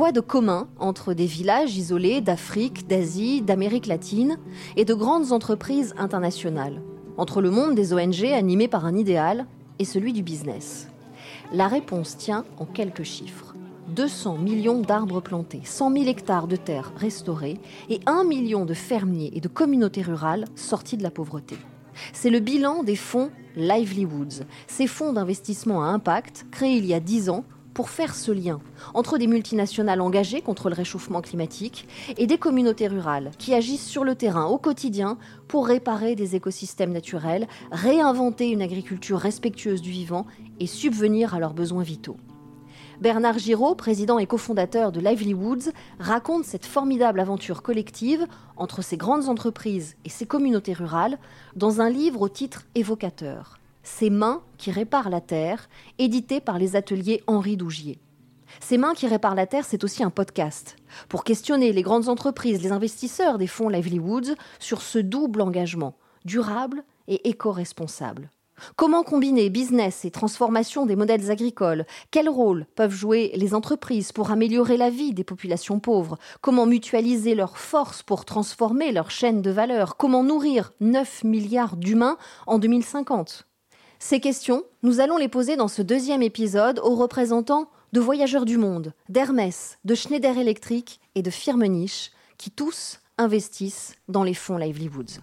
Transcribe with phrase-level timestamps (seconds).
[0.00, 4.38] Quoi de commun entre des villages isolés d'Afrique, d'Asie, d'Amérique latine
[4.76, 6.80] et de grandes entreprises internationales?
[7.18, 9.46] Entre le monde des ONG animé par un idéal
[9.78, 10.88] et celui du business?
[11.52, 13.54] La réponse tient en quelques chiffres.
[13.88, 17.60] 200 millions d'arbres plantés, 100 000 hectares de terres restaurées
[17.90, 21.58] et 1 million de fermiers et de communautés rurales sortis de la pauvreté.
[22.14, 27.00] C'est le bilan des fonds Livelihoods, ces fonds d'investissement à impact créés il y a
[27.00, 28.60] 10 ans pour faire ce lien
[28.94, 31.86] entre des multinationales engagées contre le réchauffement climatique
[32.16, 36.92] et des communautés rurales qui agissent sur le terrain au quotidien pour réparer des écosystèmes
[36.92, 40.26] naturels, réinventer une agriculture respectueuse du vivant
[40.58, 42.16] et subvenir à leurs besoins vitaux.
[43.00, 49.28] Bernard Giraud, président et cofondateur de Livelihoods, raconte cette formidable aventure collective entre ces grandes
[49.28, 51.18] entreprises et ces communautés rurales
[51.56, 56.76] dans un livre au titre évocateur Ces mains qui réparent la terre, édité par les
[56.76, 57.98] ateliers Henri Dougier.
[58.60, 60.76] Ces mains qui réparent la terre, c'est aussi un podcast.
[61.08, 66.82] Pour questionner les grandes entreprises, les investisseurs des fonds Livelihoods sur ce double engagement, durable
[67.08, 68.30] et éco-responsable.
[68.76, 71.86] Comment combiner business et transformation des modèles agricoles?
[72.10, 76.18] Quel rôle peuvent jouer les entreprises pour améliorer la vie des populations pauvres?
[76.42, 79.96] Comment mutualiser leurs forces pour transformer leur chaîne de valeur?
[79.96, 83.46] Comment nourrir 9 milliards d'humains en 2050
[84.02, 88.56] Ces questions, nous allons les poser dans ce deuxième épisode aux représentants de Voyageurs du
[88.56, 95.20] Monde, d'Hermès, de Schneider Electric et de Firmenich, qui tous investissent dans les fonds Livelihoods.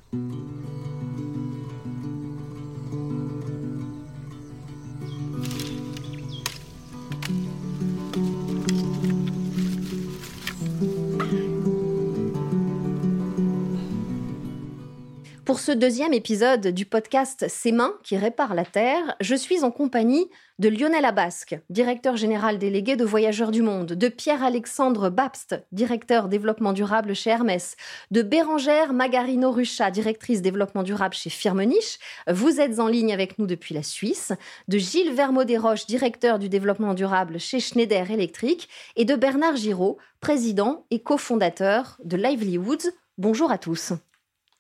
[15.48, 19.72] Pour ce deuxième épisode du podcast Ces mains qui réparent la Terre, je suis en
[19.72, 20.30] compagnie
[20.60, 26.74] de Lionel Abasque, directeur général délégué de Voyageurs du Monde, de Pierre-Alexandre Babst, directeur développement
[26.74, 27.78] durable chez Hermès,
[28.12, 31.98] de Bérangère Magarino-Rucha, directrice développement durable chez Firmenich.
[32.30, 34.34] Vous êtes en ligne avec nous depuis la Suisse,
[34.68, 38.68] de Gilles Vermaudet-Roche, directeur du développement durable chez Schneider Electric,
[38.98, 42.92] et de Bernard Giraud, président et cofondateur de Livelihoods.
[43.18, 43.94] Bonjour à tous.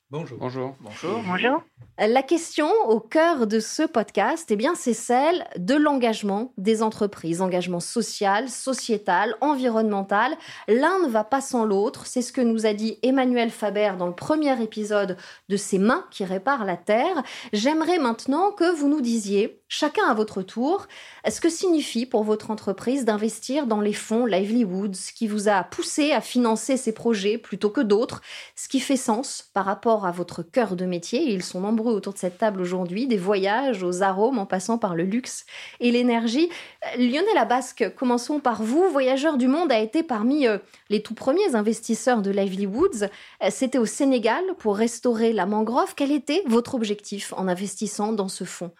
[0.09, 0.37] Bonjour.
[0.39, 0.75] Bonjour.
[0.79, 1.21] Bonjour.
[1.27, 1.63] Bonjour.
[1.99, 7.41] La question au cœur de ce podcast, eh bien, c'est celle de l'engagement des entreprises,
[7.41, 10.37] engagement social, sociétal, environnemental.
[10.69, 12.05] L'un ne va pas sans l'autre.
[12.05, 15.17] C'est ce que nous a dit Emmanuel Faber dans le premier épisode
[15.49, 17.23] de Ces mains qui réparent la terre.
[17.51, 20.87] J'aimerais maintenant que vous nous disiez, chacun à votre tour,
[21.27, 25.63] ce que signifie pour votre entreprise d'investir dans les fonds Livelihoods, ce qui vous a
[25.63, 28.21] poussé à financer ces projets plutôt que d'autres,
[28.55, 31.31] ce qui fait sens par rapport à votre cœur de métier.
[31.31, 34.95] Ils sont nombreux autour de cette table aujourd'hui, des voyages aux arômes en passant par
[34.95, 35.45] le luxe
[35.79, 36.49] et l'énergie.
[36.85, 38.89] Euh, Lionel Abasque, commençons par vous.
[38.89, 40.57] Voyageurs du Monde a été parmi euh,
[40.89, 43.09] les tout premiers investisseurs de Livelihoods.
[43.43, 45.93] Euh, C'était au Sénégal pour restaurer la mangrove.
[45.95, 48.71] Quel était votre objectif en investissant dans ce fonds?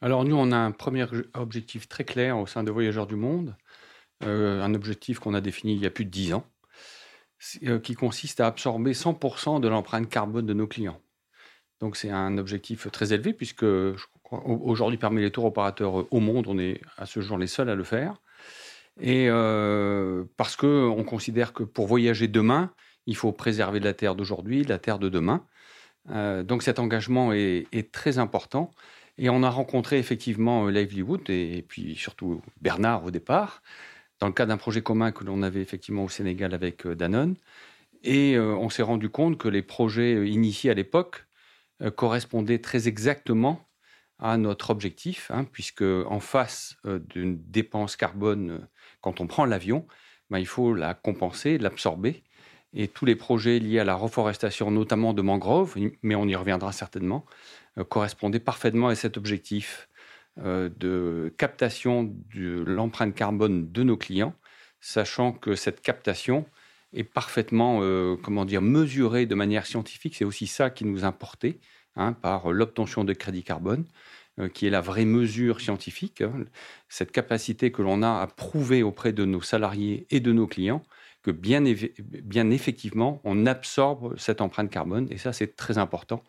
[0.00, 3.56] Alors nous, on a un premier objectif très clair au sein de Voyageurs du Monde,
[4.20, 6.44] un objectif qu'on a défini il y a plus de 10 ans,
[7.82, 11.00] qui consiste à absorber 100% de l'empreinte carbone de nos clients.
[11.80, 13.66] Donc c'est un objectif très élevé puisque
[14.30, 17.74] aujourd'hui parmi les tours opérateurs au monde, on est à ce jour les seuls à
[17.74, 18.22] le faire.
[19.00, 22.70] Et euh, parce que on considère que pour voyager demain,
[23.06, 25.44] il faut préserver la terre d'aujourd'hui, la terre de demain.
[26.10, 28.70] Euh, donc cet engagement est, très important.
[29.18, 33.62] Et on a rencontré effectivement Livelihood et, et puis surtout Bernard au départ,
[34.20, 37.36] dans le cadre d'un projet commun que l'on avait effectivement au Sénégal avec Danone.
[38.02, 41.26] Et euh, on s'est rendu compte que les projets initiés à l'époque
[41.82, 43.60] euh, correspondait très exactement
[44.18, 48.58] à notre objectif, hein, puisque en face euh, d'une dépense carbone, euh,
[49.00, 49.86] quand on prend l'avion,
[50.30, 52.22] ben, il faut la compenser, l'absorber.
[52.72, 56.72] Et tous les projets liés à la reforestation, notamment de mangroves, mais on y reviendra
[56.72, 57.24] certainement,
[57.78, 59.93] euh, correspondaient parfaitement à cet objectif euh,
[60.36, 64.34] de captation de l'empreinte carbone de nos clients,
[64.80, 66.44] sachant que cette captation
[66.94, 70.16] est parfaitement, euh, comment dire, mesurée de manière scientifique.
[70.16, 71.58] C'est aussi ça qui nous importait
[71.96, 73.84] hein, par l'obtention de crédit carbone,
[74.38, 76.20] euh, qui est la vraie mesure scientifique.
[76.20, 76.44] Hein,
[76.88, 80.82] cette capacité que l'on a à prouver auprès de nos salariés et de nos clients
[81.22, 81.64] que bien,
[82.22, 85.08] bien effectivement, on absorbe cette empreinte carbone.
[85.10, 86.22] Et ça, c'est très important,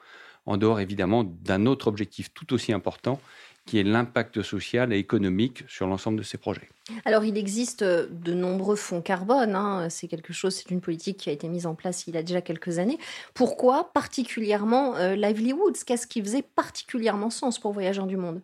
[0.46, 3.20] en dehors évidemment d'un autre objectif tout aussi important,
[3.66, 6.70] qui est l'impact social et économique sur l'ensemble de ces projets.
[7.04, 9.56] Alors, il existe de nombreux fonds carbone.
[9.56, 9.90] Hein.
[9.90, 12.24] C'est quelque chose, c'est une politique qui a été mise en place il y a
[12.24, 13.00] déjà quelques années.
[13.34, 18.42] Pourquoi particulièrement euh, Livelihoods Qu'est-ce qui faisait particulièrement sens pour Voyageurs du Monde?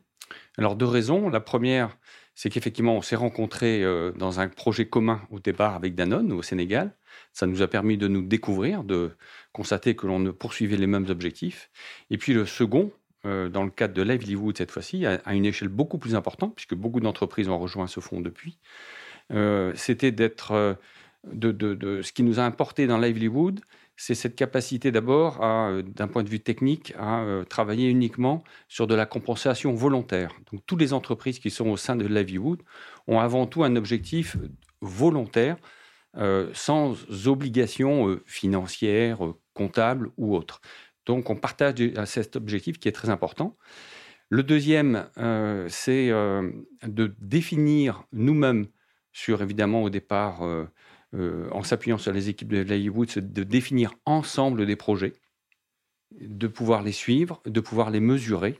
[0.57, 1.29] Alors, deux raisons.
[1.29, 1.97] La première,
[2.33, 6.41] c'est qu'effectivement, on s'est rencontrés euh, dans un projet commun au départ avec Danone au
[6.41, 6.95] Sénégal.
[7.33, 9.11] Ça nous a permis de nous découvrir, de
[9.51, 11.69] constater que l'on poursuivait les mêmes objectifs.
[12.09, 12.91] Et puis le second,
[13.25, 16.75] euh, dans le cadre de Livelihood cette fois-ci, à, une échelle beaucoup plus importante, puisque
[16.75, 18.57] beaucoup d'entreprises ont rejoint ce fonds depuis,
[19.31, 20.77] euh, c'était d'être...
[21.23, 23.59] De, de, ce qui nous a importé dans Livelihood,
[23.95, 29.05] c'est cette capacité d'abord, d'un point de vue technique, à travailler uniquement sur de la
[29.05, 30.33] compensation volontaire.
[30.51, 32.63] Donc, toutes les entreprises qui sont au sein de Livelihood
[33.05, 34.35] ont avant tout un objectif
[34.81, 35.57] volontaire,
[36.53, 36.95] sans
[37.27, 39.19] obligation financière,
[39.53, 40.59] comptable ou autre.
[41.05, 41.75] Donc, on partage
[42.05, 43.57] cet objectif qui est très important.
[44.29, 45.09] Le deuxième,
[45.67, 48.67] c'est de définir nous-mêmes
[49.11, 50.45] sur, évidemment, au départ,
[51.13, 55.13] euh, en s'appuyant sur les équipes de Hollywood, c'est de définir ensemble des projets,
[56.19, 58.59] de pouvoir les suivre, de pouvoir les mesurer.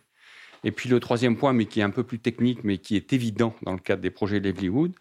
[0.64, 3.14] Et puis le troisième point, mais qui est un peu plus technique, mais qui est
[3.14, 4.94] évident dans le cadre des projets Livelihood,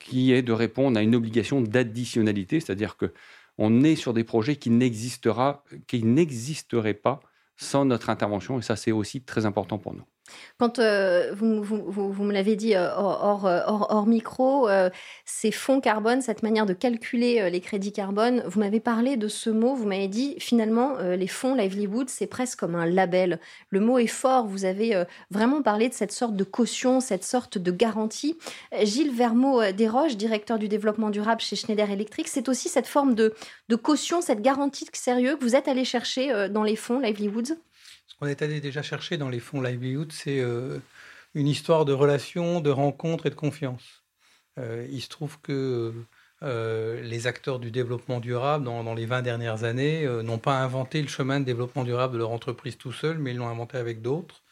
[0.00, 3.12] qui est de répondre à une obligation d'additionnalité, c'est-à-dire que
[3.58, 7.20] on est sur des projets qui n'existeraient pas
[7.56, 10.04] sans notre intervention, et ça c'est aussi très important pour nous.
[10.58, 14.68] Quand euh, vous, vous, me l'avez dit euh, hors, euh, hors, hors, micro,
[15.24, 19.50] ces fonds carbone, cette manière de calculer les crédits carbone, vous m'avez parlé de ce
[19.50, 23.38] mot, vous m'avez dit finalement les fonds Livelihood, c'est presque comme un label.
[23.70, 27.58] Le mot est fort, vous avez vraiment parlé de cette sorte de caution, cette sorte
[27.58, 28.36] de garantie.
[28.82, 33.34] Gilles Vermeau Desroches, directeur du développement durable chez Schneider Electric, c'est aussi cette forme de,
[33.68, 37.56] de caution, cette garantie de sérieux que vous êtes allé chercher dans les fonds Livelihoods
[38.18, 40.78] qu'on est allé déjà chercher dans les fonds Livelihood, c'est euh,
[41.34, 44.02] une histoire de relations, de rencontres et de confiance.
[44.58, 45.94] Euh, il se trouve que
[46.42, 51.08] euh, les acteurs du développement durable, dans, les 20 dernières années, n'ont pas inventé le
[51.08, 54.42] chemin de développement durable de leur entreprise tout seul, mais ils l'ont inventé avec d'autres.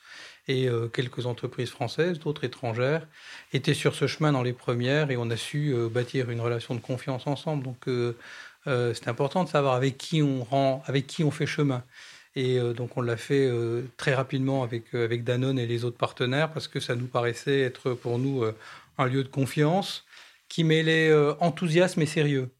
[0.48, 3.04] Et quelques entreprises françaises, d'autres étrangères,
[3.52, 6.80] étaient sur ce chemin dans les premières et on a su bâtir une relation de
[6.80, 7.64] confiance ensemble.
[7.64, 7.88] Donc
[8.64, 11.82] c'est important de savoir avec qui on rend, avec qui on fait chemin.
[12.36, 15.84] Et euh, donc on l'a fait euh, très rapidement avec, euh, avec Danone et les
[15.84, 18.44] autres partenaires parce que ça nous paraissait être pour nous
[18.98, 20.04] un lieu de confiance
[20.48, 22.50] qui mêlait enthousiasme et sérieux.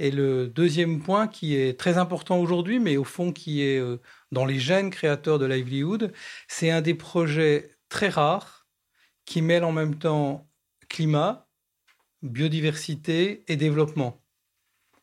[0.00, 3.80] Et le deuxième point qui est très important aujourd'hui, mais au fond qui est
[4.32, 6.12] dans les gènes créateurs de Livelihood,
[6.48, 8.66] c'est un des projets très rares
[9.26, 10.48] qui mêle en même temps
[10.88, 11.46] climat,
[12.22, 14.20] biodiversité et développement.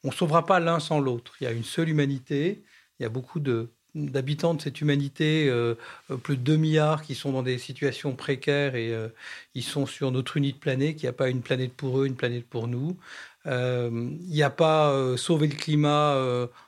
[0.04, 1.36] On ne sauvera pas l'un sans l'autre.
[1.40, 2.64] Il y a une seule humanité,
[3.00, 5.76] il y a beaucoup de d'habitants de cette humanité, euh,
[6.10, 9.10] euh, plus de 2 milliards qui sont dans des situations précaires et euh,
[9.54, 12.16] ils sont sur notre unique planète, qu'il n'y a pas une planète pour eux, une
[12.16, 12.98] planète pour nous.
[13.46, 16.16] Il n'y a pas sauver le climat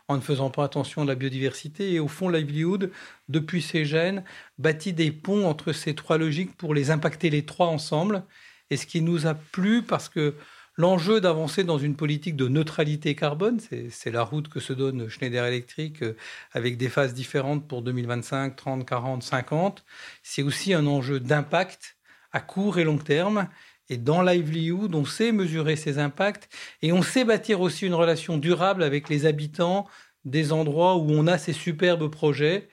[0.08, 1.94] en ne faisant pas attention à la biodiversité.
[1.94, 2.90] Et au fond, Livelihood,
[3.30, 4.24] depuis ses gènes,
[4.58, 8.24] bâtit des ponts entre ces trois logiques pour les impacter les trois ensemble.
[8.72, 10.34] Et ce qui nous a plu, parce que
[10.76, 13.60] L'enjeu d'avancer dans une politique de neutralité carbone,
[13.92, 16.16] c'est la route que se donne Schneider Electric euh,
[16.52, 19.86] avec des phases différentes pour 2025, 30, 40, 50.
[20.24, 21.98] C'est aussi un enjeu d'impact
[22.32, 23.50] à court et long terme.
[23.90, 26.50] Et dans Livelihood, on sait mesurer ces impacts
[26.82, 29.88] et on sait bâtir aussi une relation durable avec les habitants
[30.26, 32.70] des endroits où on a ces superbes projets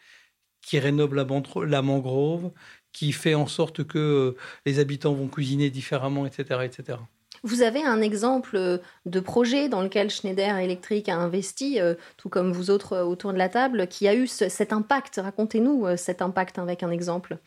[0.63, 2.53] qui rénovent la mangrove,
[2.93, 6.99] qui fait en sorte que euh, les habitants vont cuisiner différemment, etc., etc.
[7.43, 12.29] Vous avez un exemple euh, de projet dans lequel Schneider Electric a investi, euh, tout
[12.29, 15.21] comme vous autres euh, autour de la table, qui a eu cet impact?
[15.23, 17.39] Racontez-nous cet impact avec un exemple.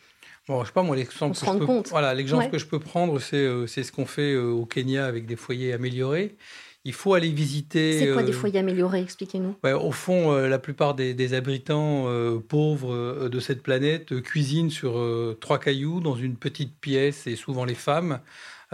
[0.48, 3.18] Bon, je sais pas moi l'exemple que, je peux, voilà, l'exemple que je peux prendre,
[3.18, 6.36] c'est ce qu'on fait au Kenya avec des foyers améliorés.
[6.84, 7.98] Il faut aller visiter.
[7.98, 9.00] C'est quoi des foyers améliorés?
[9.00, 9.56] Expliquez-nous.
[9.62, 12.08] au fond, la plupart des, des habitants
[12.48, 15.00] pauvres de cette planète cuisinent sur
[15.40, 18.20] trois cailloux dans une petite pièce, et souvent les femmes.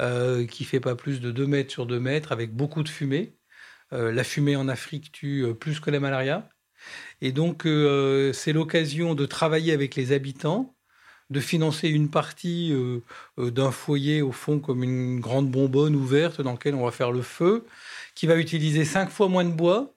[0.00, 3.36] Euh, qui fait pas plus de 2 mètres sur 2 mètres, avec beaucoup de fumée.
[3.92, 6.48] Euh, la fumée en Afrique tue euh, plus que la malaria.
[7.20, 7.64] Et donc,
[8.34, 10.74] c'est l'occasion de travailler avec les habitants,
[11.28, 12.74] de financer une partie
[13.36, 17.20] d'un foyer, au fond, comme une grande bonbonne ouverte dans laquelle on va faire le
[17.20, 17.66] feu,
[18.14, 19.94] qui va utiliser cinq fois moins de bois,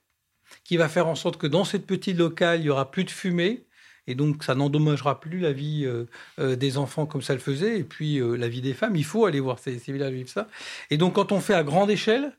[0.65, 3.11] qui va faire en sorte que dans cette petite locale, il y aura plus de
[3.11, 3.65] fumée,
[4.07, 6.05] et donc ça n'endommagera plus la vie euh,
[6.39, 8.95] euh, des enfants comme ça le faisait, et puis euh, la vie des femmes.
[8.95, 10.47] Il faut aller voir ces, villages vivre ça.
[10.89, 12.37] Et donc quand on fait à grande échelle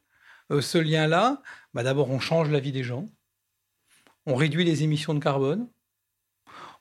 [0.60, 1.40] ce lien-là,
[1.72, 3.08] bah, d'abord on change la vie des gens,
[4.26, 5.68] on réduit les émissions de carbone,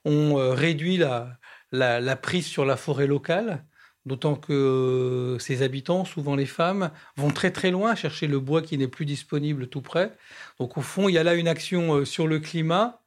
[0.03, 1.39] on réduit la,
[1.71, 3.65] la, prise sur la forêt locale,
[4.05, 8.77] d'autant que ces habitants, souvent les femmes, vont très très loin chercher le bois qui
[8.77, 10.11] n'est plus disponible tout près.
[10.59, 13.02] Donc au fond, il y a là une action sur le climat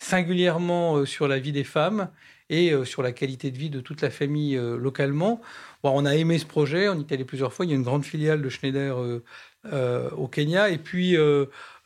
[0.00, 2.08] singulièrement euh, sur la vie des femmes
[2.48, 5.40] et sur la qualité de vie de toute la famille localement.
[5.84, 7.64] Bon, on a aimé ce projet, on y est allé plusieurs fois.
[7.64, 9.20] Il y a une grande filiale de Schneider
[9.72, 10.68] au Kenya.
[10.68, 11.16] Et puis,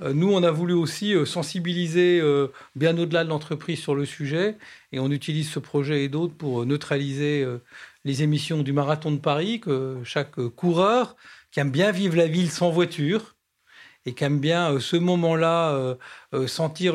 [0.01, 2.23] nous, on a voulu aussi sensibiliser
[2.77, 4.57] bien au-delà de l'entreprise sur le sujet.
[4.93, 7.47] Et on utilise ce projet et d'autres pour neutraliser
[8.07, 11.15] les émissions du marathon de Paris, que chaque coureur
[11.51, 13.34] qui aime bien vivre la ville sans voiture
[14.07, 15.95] et qui aime bien euh, ce moment-là euh,
[16.35, 16.95] euh, sentir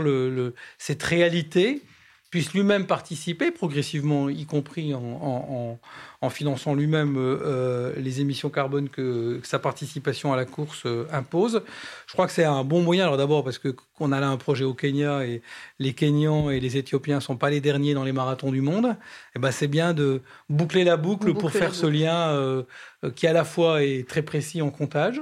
[0.78, 1.82] cette réalité,
[2.30, 5.80] puisse lui-même participer progressivement, y compris en,
[6.30, 7.18] finançant lui-même
[7.98, 11.64] les émissions carbone que, sa participation à la course impose.
[12.06, 13.06] Je crois que c'est un bon moyen.
[13.06, 15.42] Alors d'abord parce que qu'on a là un projet au Kenya et
[15.80, 18.86] les Kenyans et les Éthiopiens sont pas les derniers dans les marathons du monde.
[18.86, 22.64] Et eh ben c'est bien de boucler la boucle pour faire ce lien
[23.16, 25.20] qui à la fois est très précis en comptage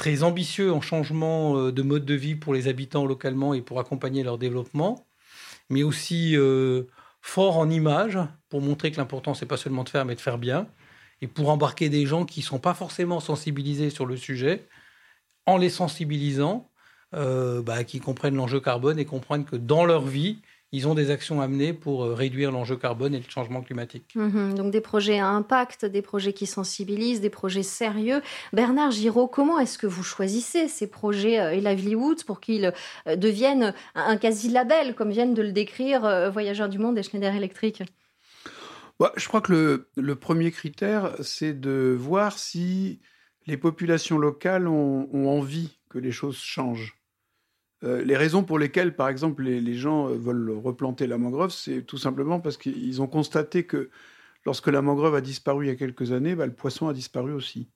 [0.00, 4.22] très ambitieux en changement de mode de vie pour les habitants localement et pour accompagner
[4.22, 5.06] leur développement,
[5.68, 6.84] mais aussi euh,
[7.20, 10.38] fort en image pour montrer que l'important, c'est pas seulement de faire, mais de faire
[10.38, 10.66] bien,
[11.20, 14.66] et pour embarquer des gens qui sont pas forcément sensibilisés sur le sujet,
[15.44, 16.70] en les sensibilisant,
[17.14, 20.40] euh, bah, qui comprennent l'enjeu carbone et comprennent que dans leur vie,
[20.72, 24.12] ils ont des actions à mener pour euh, réduire l'enjeu carbone et le changement climatique.
[24.14, 24.54] Mhm.
[24.54, 28.22] donc des projets à impact, des projets qui sensibilisent, des projets sérieux.
[28.52, 32.72] Bernard Giraud, comment est-ce que vous choisissez ces projets euh, et Livelihoods pour qu'ils
[33.06, 37.82] euh, deviennent un quasi-label, comme viennent de le décrire Voyageurs du Monde et Schneider Electric?
[38.98, 43.00] Bah, Je crois que le, le premier critère, c'est de voir si
[43.46, 46.99] les populations locales ont, ont envie que les choses changent.
[47.82, 51.82] Euh, les raisons pour lesquelles, par exemple, les, gens euh, veulent replanter la mangrove, c'est
[51.82, 53.90] tout simplement parce qu'ils ont constaté que
[54.44, 57.32] lorsque la mangrove a disparu il y a quelques années, bah, le poisson a disparu
[57.32, 57.68] aussi.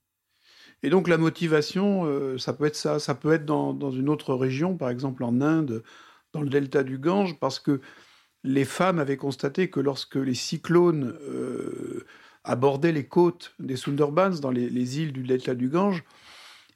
[0.82, 4.34] Et donc la motivation, euh, ça peut être ça, ça peut être dans, une autre
[4.34, 5.82] région, par exemple en Inde,
[6.32, 7.80] dans le delta du Gange, parce que
[8.42, 11.16] les femmes avaient constaté que lorsque les cyclones
[12.42, 16.04] abordaient les côtes des Sundarbans, dans les, les, îles du delta du Gange,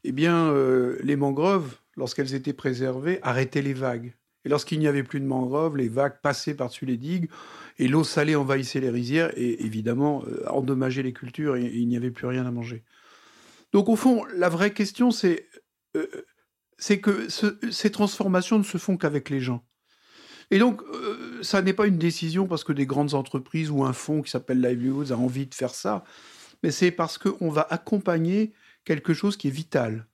[0.04, 0.54] eh bien,
[1.02, 4.14] les mangroves lorsqu'elles étaient préservées, arrêtaient les vagues.
[4.44, 7.28] Et lorsqu'il n'y avait plus de mangroves, les vagues passaient par-dessus les digues
[7.78, 11.96] et l'eau salée envahissait les rizières et évidemment euh, endommageait les cultures et, il n'y
[11.96, 12.84] avait plus rien à manger.
[13.72, 15.48] Donc au fond, la vraie question, c'est
[15.96, 16.06] euh,
[17.02, 17.28] que
[17.70, 19.64] ces transformations ne se font qu'avec les gens.
[20.50, 23.92] Et donc, euh, ça n'est pas une décision parce que des grandes entreprises ou un
[23.92, 26.04] fonds qui s'appelle Livelihoods a envie de faire ça,
[26.62, 30.06] mais c'est parce qu'on va accompagner quelque chose qui est vital.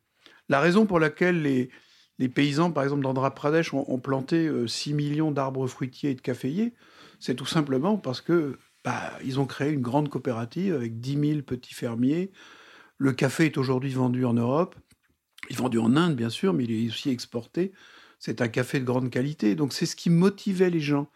[0.49, 5.31] La raison pour laquelle les, paysans, par exemple, d'Andhra Pradesh, ont, planté 6 euh, millions
[5.31, 6.75] d'arbres fruitiers et de caféiers,
[7.19, 11.43] c'est tout simplement parce que bah, ils ont créé une grande coopérative avec 10 000
[11.43, 12.33] petits fermiers.
[12.99, 14.77] Le café est aujourd'hui vendu en Europe.
[15.49, 17.73] Il est vendu en Inde, bien sûr, mais il est aussi exporté.
[18.19, 19.55] C'est un café de grande qualité.
[19.55, 21.09] Donc, c'est ce qui motivait les gens.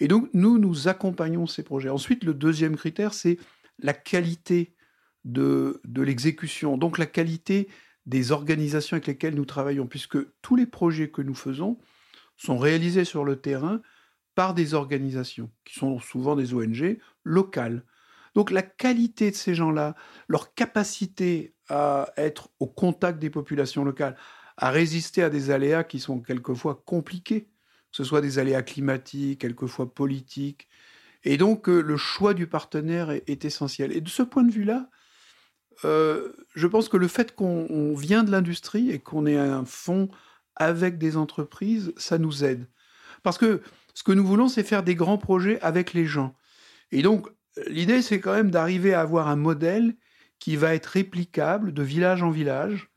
[0.00, 1.90] Et donc, nous, nous accompagnons ces projets.
[1.90, 3.38] Ensuite, le deuxième critère, c'est
[3.78, 4.74] la qualité
[5.24, 6.76] de, de l'exécution.
[6.76, 7.68] Donc, la qualité
[8.06, 11.78] des organisations avec lesquelles nous travaillons, puisque tous les projets que nous faisons
[12.36, 13.80] sont réalisés sur le terrain
[14.34, 17.84] par des organisations, qui sont souvent des ONG locales.
[18.34, 19.94] Donc la qualité de ces gens-là,
[20.28, 24.16] leur capacité à être au contact des populations locales,
[24.56, 29.42] à résister à des aléas qui sont quelquefois compliqués, que ce soit des aléas climatiques,
[29.42, 30.68] quelquefois politiques.
[31.24, 33.92] Et donc euh, le choix du partenaire est essentiel.
[33.92, 34.88] Et de ce point de vue-là,
[35.84, 40.08] euh, je pense que le fait qu'on vient de l'industrie et qu'on ait un fonds
[40.56, 42.68] avec des entreprises, ça nous aide.
[43.22, 43.62] Parce que
[43.94, 46.34] ce que nous voulons, c'est faire des grands projets avec les gens.
[46.90, 47.28] Et donc,
[47.66, 49.96] l'idée, c'est quand même d'arriver à avoir un modèle
[50.38, 52.90] qui va être réplicable de village en village,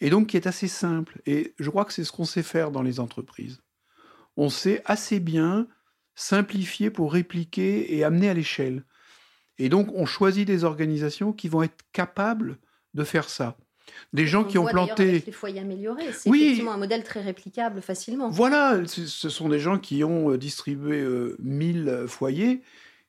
[0.00, 1.20] et donc qui est assez simple.
[1.26, 3.62] Et je crois que c'est ce qu'on sait faire dans les entreprises.
[4.36, 5.66] On sait assez bien
[6.14, 8.84] simplifier pour répliquer et amener à l'échelle.
[9.60, 12.56] Et donc, on choisit des organisations qui vont être capables
[12.94, 13.56] de faire ça.
[14.12, 15.08] Des gens qui ont planté.
[15.08, 18.30] Avec les foyers améliorés, c'est effectivement un modèle très réplicable facilement.
[18.30, 21.04] Voilà, ce sont des gens qui ont euh, distribué
[21.40, 22.62] 1000 euh, foyers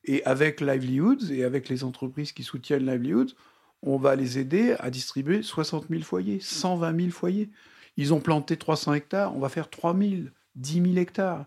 [0.04, 3.34] et avec Livelihoods et avec les entreprises qui soutiennent Livelihoods,
[3.82, 7.48] on va les aider à distribuer 60 000 foyers, 120 000 foyers.
[7.96, 10.10] Ils ont planté 300 hectares, on va faire 3 000,
[10.56, 11.46] 10 000 hectares.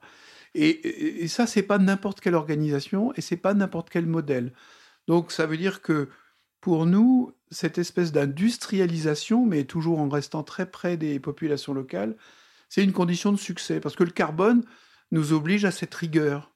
[0.53, 4.53] Et, et, et ça, c'est pas n'importe quelle organisation et c'est pas n'importe quel modèle.
[5.07, 6.09] Donc ça veut dire que
[6.61, 12.15] pour nous, cette espèce d'industrialisation, mais toujours en restant très près des populations locales,
[12.69, 14.63] c'est une condition de succès, parce que le carbone
[15.11, 16.51] nous oblige à cette rigueur.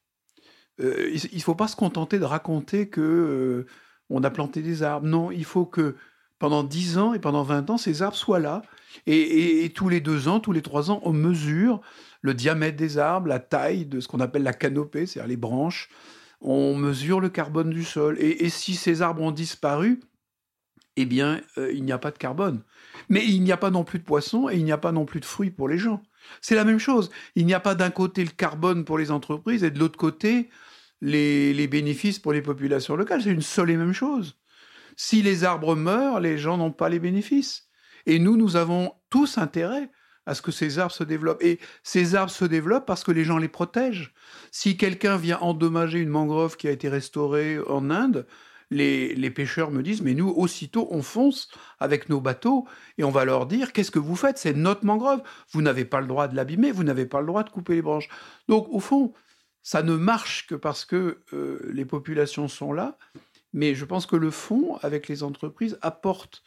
[0.82, 3.68] Euh, il ne faut pas se contenter de raconter que euh,
[4.10, 5.08] on a planté des arbres.
[5.08, 5.96] Non, il faut que
[6.40, 8.62] pendant 10 ans et pendant 20 ans, ces arbres soient là.
[9.06, 11.82] Et, tous les deux ans, tous les trois ans, on mesure
[12.22, 15.90] le diamètre des arbres, la taille de ce qu'on appelle la canopée, c'est-à-dire les branches.
[16.42, 18.18] On mesure le carbone du sol.
[18.20, 20.00] Et, si ces arbres ont disparu,
[20.96, 22.64] eh bien, euh, il n'y a pas de carbone.
[23.10, 25.06] Mais il n'y a pas non plus de poissons et il n'y a pas non
[25.06, 26.02] plus de fruits pour les gens.
[26.42, 27.10] C'est la même chose.
[27.36, 30.50] Il n'y a pas d'un côté le carbone pour les entreprises et de l'autre côté
[31.02, 33.22] les, bénéfices pour les populations locales.
[33.22, 34.38] C'est une seule et même chose.
[34.96, 37.70] Si les arbres meurent, les gens n'ont pas les bénéfices.
[38.06, 39.90] Et nous, nous avons tous intérêt
[40.26, 41.44] à ce que ces arbres se développent.
[41.44, 44.14] Et ces arbres se développent parce que les gens les protègent.
[44.52, 48.26] Si quelqu'un vient endommager une mangrove qui a été restaurée en Inde,
[48.72, 51.50] les, les, pêcheurs me disent, mais nous, aussitôt, on fonce
[51.80, 52.68] avec nos bateaux
[53.00, 54.38] et on va leur dire, qu'est-ce que vous faites?
[54.38, 55.24] C'est notre mangrove.
[55.52, 57.82] Vous n'avez pas le droit de l'abîmer, vous n'avez pas le droit de couper les
[57.82, 58.10] branches.
[58.48, 59.14] Donc, au fond,
[59.64, 62.98] ça ne marche que parce que euh, les populations sont là,
[63.54, 66.44] mais je pense que le fonds, avec les entreprises, apporte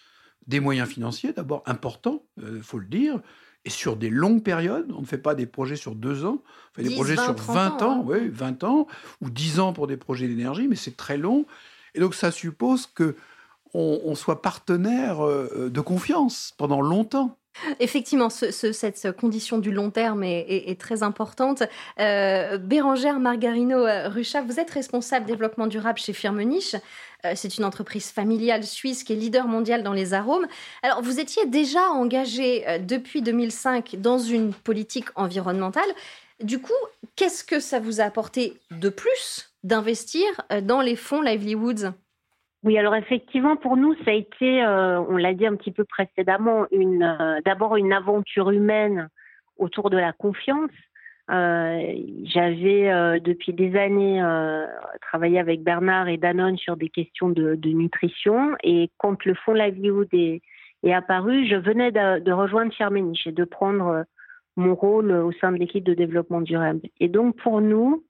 [0.46, 3.20] des moyens financiers, d'abord importants, il euh, faut le dire,
[3.64, 4.92] et sur des longues périodes.
[4.96, 7.82] On ne fait pas des projets sur deux ans, on fait des projets sur 20
[7.82, 8.04] ans, hein.
[8.04, 8.86] oui, 20 ans,
[9.20, 11.46] ou 10 ans pour des projets d'énergie, mais c'est très long.
[11.94, 13.16] Et donc ça suppose que
[13.74, 17.38] on, soit partenaire euh, de confiance pendant longtemps.
[17.80, 21.62] Effectivement, cette condition du long terme est, très importante.
[22.00, 26.74] Euh, Bérangère Margarino euh, vous êtes responsable développement durable chez Firmenich.
[27.24, 30.46] Euh, c'est une entreprise familiale suisse qui est leader mondial dans les arômes.
[30.82, 35.90] Alors, vous étiez déjà engagé depuis 2005 dans une politique environnementale.
[36.42, 36.72] Du coup,
[37.14, 40.24] qu'est-ce que ça vous a apporté de plus d'investir
[40.62, 41.92] dans les fonds Livelihoods
[42.64, 45.84] oui, alors effectivement, pour nous, ça a été, euh, on l'a dit un petit peu
[45.84, 49.08] précédemment, une, euh, d'abord une aventure humaine
[49.56, 50.70] autour de la confiance.
[51.30, 54.22] Euh, j'avais depuis des années
[55.00, 60.08] travaillé avec Bernard et Danone sur des questions de, nutrition et quand le fonds Livelihood
[60.12, 60.42] est,
[60.82, 64.04] est apparu, je venais de, de rejoindre Firmenich et de prendre
[64.56, 66.80] mon rôle au sein de l'équipe de développement durable.
[67.00, 68.04] Et donc pour nous,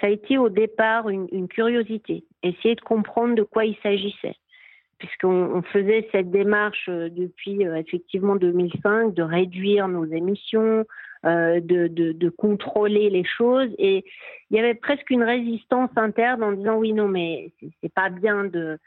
[0.00, 4.36] ça a été au départ une, curiosité, essayer de comprendre de quoi il s'agissait,
[4.98, 10.86] puisqu'on faisait cette démarche euh, depuis euh, effectivement 2005 de réduire nos émissions,
[11.26, 14.04] euh, de, contrôler les choses, et
[14.50, 18.44] il y avait presque une résistance interne en disant oui non mais c'est pas bien
[18.44, 18.78] de,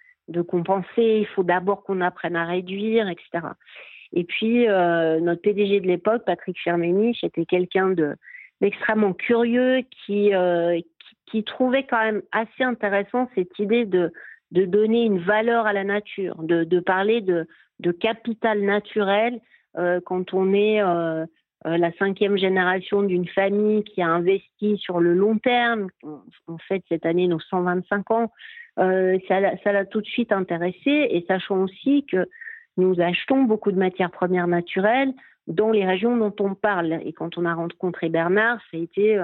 [0.47, 3.49] compenser, il faut d'abord qu'on apprenne à réduire, etc.
[4.13, 8.15] Et puis notre PDG de l'époque, Patrick Fermenich, était quelqu'un de
[8.62, 10.32] extrêmement curieux qui,
[11.34, 14.13] qui trouvait quand même assez intéressant cette idée de,
[14.52, 17.48] de donner une valeur à la nature, de, de parler de,
[17.80, 19.41] de, capital naturel
[19.76, 21.26] euh, quand on est euh,
[21.65, 25.88] euh, la cinquième génération d'une famille qui a investi sur le long terme.
[26.04, 28.32] On, fait cette année nos 125 ans.
[28.78, 32.28] ça l'a tout de suite intéressé et sachant aussi que
[32.78, 35.13] nous achetons beaucoup de matières premières naturelles
[35.48, 37.00] dans les régions dont on parle.
[37.04, 39.19] Et quand on a rencontré Bernard, ça a été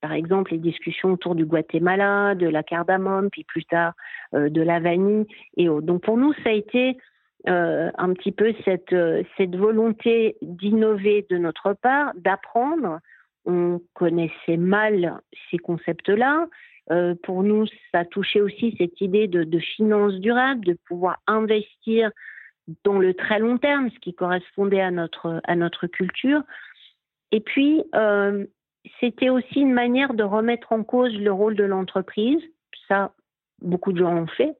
[0.00, 3.94] par exemple les discussions autour du Guatemala, de la cardamome, puis plus tard
[4.34, 5.86] euh, de la vanille et autres.
[5.86, 6.96] Donc pour nous, ça a été
[7.48, 13.00] euh, un petit peu cette, euh, cette volonté d'innover de notre part, d'apprendre.
[13.44, 16.48] On connaissait mal ces concepts-là.
[17.22, 22.10] pour nous, ça touchait aussi cette idée de, de, finance durable, de pouvoir investir
[22.84, 26.42] dans le très long terme, ce qui correspondait à notre, à notre culture.
[27.30, 27.84] Et puis,
[29.00, 32.40] c'était aussi une manière de remettre en cause le rôle de l'entreprise.
[32.88, 33.12] Ça,
[33.60, 34.56] beaucoup de gens l'ont fait.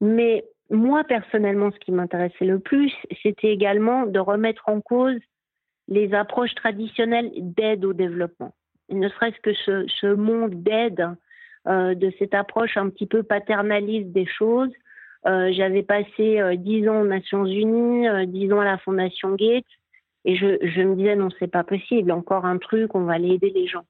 [0.00, 5.18] Mais moi, personnellement, ce qui m'intéressait le plus, c'était également de remettre en cause
[5.88, 8.54] les approches traditionnelles d'aide au développement.
[8.88, 11.08] ne serait-ce que ce, monde d'aide,
[11.68, 14.72] euh, de cette approche un petit peu paternaliste des choses.
[15.26, 19.64] Euh, j'avais passé euh, dix ans aux Nations Unies, dix ans à la Fondation Gates.
[20.24, 23.50] Et je, me disais, non, c'est pas possible, encore un truc, on va aller aider
[23.50, 23.84] les gens.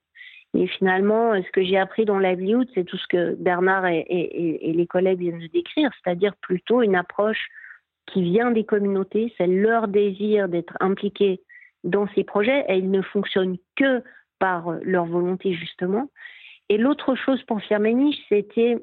[0.55, 4.71] Et finalement, ce que j'ai appris dans livelihood, c'est tout ce que Bernard et, et,
[4.71, 7.49] et, les collègues viennent de décrire, c'est-à-dire plutôt une approche
[8.07, 11.41] qui vient des communautés, c'est leur désir d'être impliqués
[11.85, 14.03] dans ces projets, et ils ne fonctionnent que
[14.39, 16.11] par leur volonté, justement.
[16.69, 18.77] Et l'autre chose pour Firmenich, c'était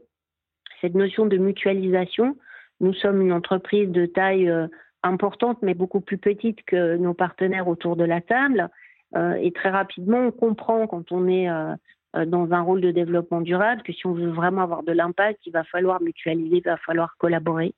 [0.81, 2.37] cette notion de mutualisation.
[2.79, 4.67] Nous sommes une entreprise de taille euh,
[5.03, 8.69] importante, mais beaucoup plus petite que nos partenaires autour de la table.
[9.15, 11.73] Euh, et très rapidement, on comprend quand on est euh,
[12.15, 15.39] euh, dans un rôle de développement durable que si on veut vraiment avoir de l'impact,
[15.45, 17.73] il va falloir mutualiser, il va falloir collaborer.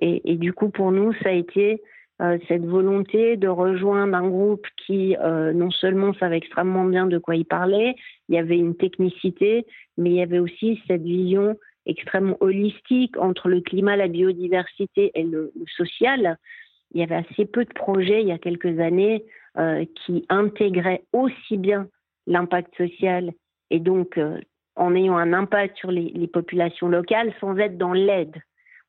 [0.00, 1.82] Et, et du coup, pour nous, ça a été
[2.48, 7.44] cette volonté de rejoindre un groupe qui non seulement savait extrêmement bien de quoi il
[7.44, 7.96] parlait,
[8.28, 9.66] il y avait une technicité,
[9.98, 15.22] mais il y avait aussi cette vision extrêmement holistique entre le climat, la biodiversité et
[15.22, 16.38] le, social.
[16.92, 19.24] Il y avait assez peu de projets il y a quelques années
[19.58, 21.88] euh, qui intégraient aussi bien
[22.26, 23.32] l'impact social
[23.70, 24.40] et donc euh,
[24.76, 28.36] en ayant un impact sur les, populations locales sans être dans l'aide.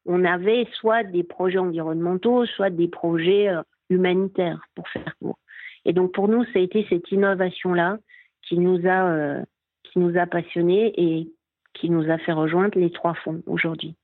[0.06, 3.50] On avait soit des projets environnementaux, soit des projets
[3.90, 5.40] humanitaires, pour faire court.
[5.86, 7.98] Et donc pour nous, ça a été cette innovation-là
[8.42, 9.44] qui nous a euh,
[9.84, 11.28] qui nous a passionnés et
[11.76, 13.96] qui nous a fait rejoindre les trois fonds aujourd'hui.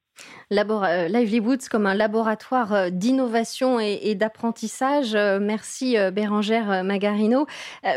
[0.52, 5.16] Euh, Lively Woods comme un laboratoire euh, d'innovation et, d'apprentissage.
[5.16, 7.48] Merci Bérangère Magarino.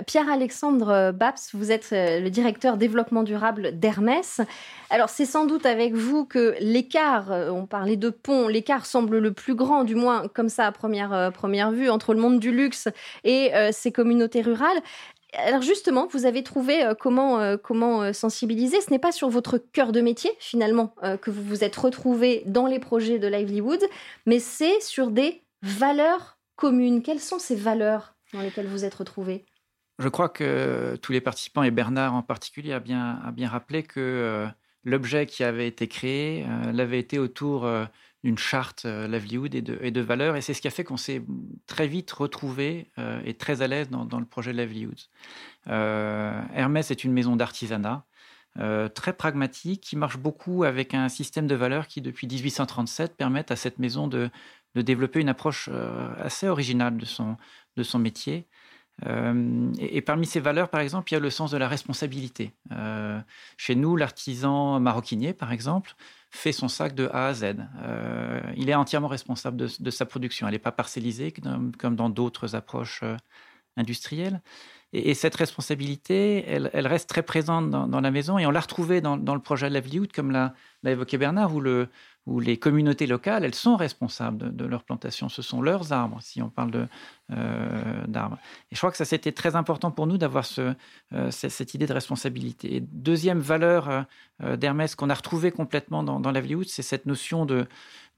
[0.06, 4.40] Pierre-Alexandre Baps, vous êtes le directeur développement durable d'Hermès.
[4.90, 9.32] Alors c'est sans doute avec vous que l'écart, on parlait de pont, l'écart semble le
[9.32, 12.88] plus grand, du moins comme ça à première, première vue, entre le monde du luxe
[13.24, 14.80] et ces communautés rurales
[15.38, 18.80] alors justement, vous avez trouvé euh, comment, euh, comment euh, sensibiliser.
[18.80, 22.66] Ce n'est pas sur votre cœur de métier, finalement, que vous vous êtes retrouvé dans
[22.66, 23.80] les projets de Livelihood,
[24.26, 27.02] mais c'est sur des valeurs communes.
[27.02, 29.44] Quelles sont ces valeurs dans lesquelles vous êtes retrouvés?
[29.98, 33.82] Je crois que tous les participants, et Bernard en particulier, a bien, a bien rappelé
[33.82, 34.46] que
[34.84, 37.68] l'objet qui avait été créé l'avait été autour
[38.24, 40.34] d'une charte euh, livelihood et de, valeurs.
[40.34, 41.22] Et c'est ce qui a fait qu'on s'est
[41.66, 44.98] très vite retrouvé euh, et très à l'aise dans, le projet livelihood.
[45.68, 48.04] Euh, Hermès est une maison d'artisanat.
[48.94, 53.56] très pragmatique, qui marche beaucoup avec un système de valeurs qui, depuis 1837, permettent à
[53.56, 54.30] cette maison de,
[54.74, 55.68] de développer une approche
[56.18, 57.36] assez originale de son,
[57.76, 58.46] de son métier.
[59.80, 62.54] et, parmi ces valeurs, par exemple, il y a le sens de la responsabilité.
[63.58, 65.96] chez nous, l'artisan maroquinier, par exemple,
[66.34, 67.54] fait son sac de A à Z.
[67.82, 70.46] Euh, il est entièrement responsable de, sa production.
[70.48, 71.32] Elle n'est pas parcellisée
[71.78, 73.16] comme dans d'autres approches euh,
[73.76, 74.42] industrielles.
[74.92, 78.38] Et, cette responsabilité, elle, reste très présente dans, la maison.
[78.38, 80.54] Et on l'a retrouvée dans, le projet Livelihood, comme l'a
[80.90, 81.88] évoqué Bernard, où le,
[82.26, 85.28] où les communautés locales, elles sont responsables de, leur plantation.
[85.28, 86.88] Ce sont leurs arbres, si on parle
[87.30, 88.38] euh, d'arbres.
[88.70, 90.74] Et je crois que ça, c'était très important pour nous d'avoir ce,
[91.12, 92.82] euh, cette idée de responsabilité.
[92.92, 94.06] deuxième valeur
[94.42, 97.46] euh, d'Hermès qu'on a retrouvée complètement dans, dans la c'est cette notion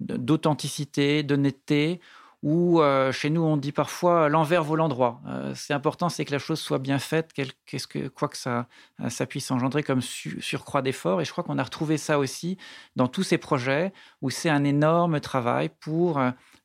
[0.00, 2.00] d'authenticité, d'honnêteté
[2.42, 5.20] ou euh, chez nous on dit parfois l'envers vaut l'endroit.
[5.26, 8.68] Euh, c'est important, c'est que la chose soit bien faite, qu'est-ce que, quoi que ça,
[9.00, 11.20] euh, ça puisse engendrer comme surcroît d'effort.
[11.20, 12.58] Et je crois qu'on a retrouvé ça aussi
[12.94, 16.20] dans tous ces projets où c'est un énorme travail pour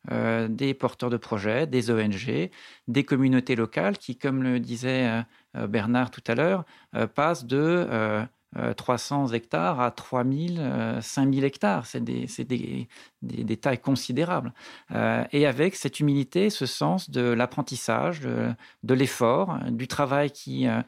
[0.09, 2.49] des porteurs de projets, des ONG,
[2.87, 6.65] des communautés locales qui, comme le disait Bernard tout à l'heure,
[7.13, 8.25] passent de
[8.75, 11.85] 300 hectares à 3000, 5000 hectares.
[11.85, 12.87] C'est des, des,
[13.21, 14.53] des, tailles considérables.
[14.91, 20.81] Euh, et avec cette humilité, ce sens de l'apprentissage, de, l'effort, du travail qui euh,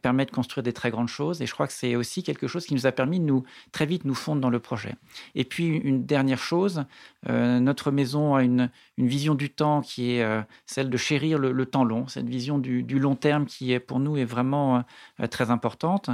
[0.00, 1.42] permet de construire des très grandes choses.
[1.42, 3.86] Et je crois que c'est aussi quelque chose qui nous a permis de nous très
[3.86, 4.94] vite nous fondre dans le projet.
[5.34, 6.84] Et puis une dernière chose,
[7.28, 11.84] euh, notre maison a une, vision du temps qui est celle de chérir le, temps
[11.84, 14.84] long, cette vision du, long terme qui pour nous est vraiment
[15.30, 16.10] très importante.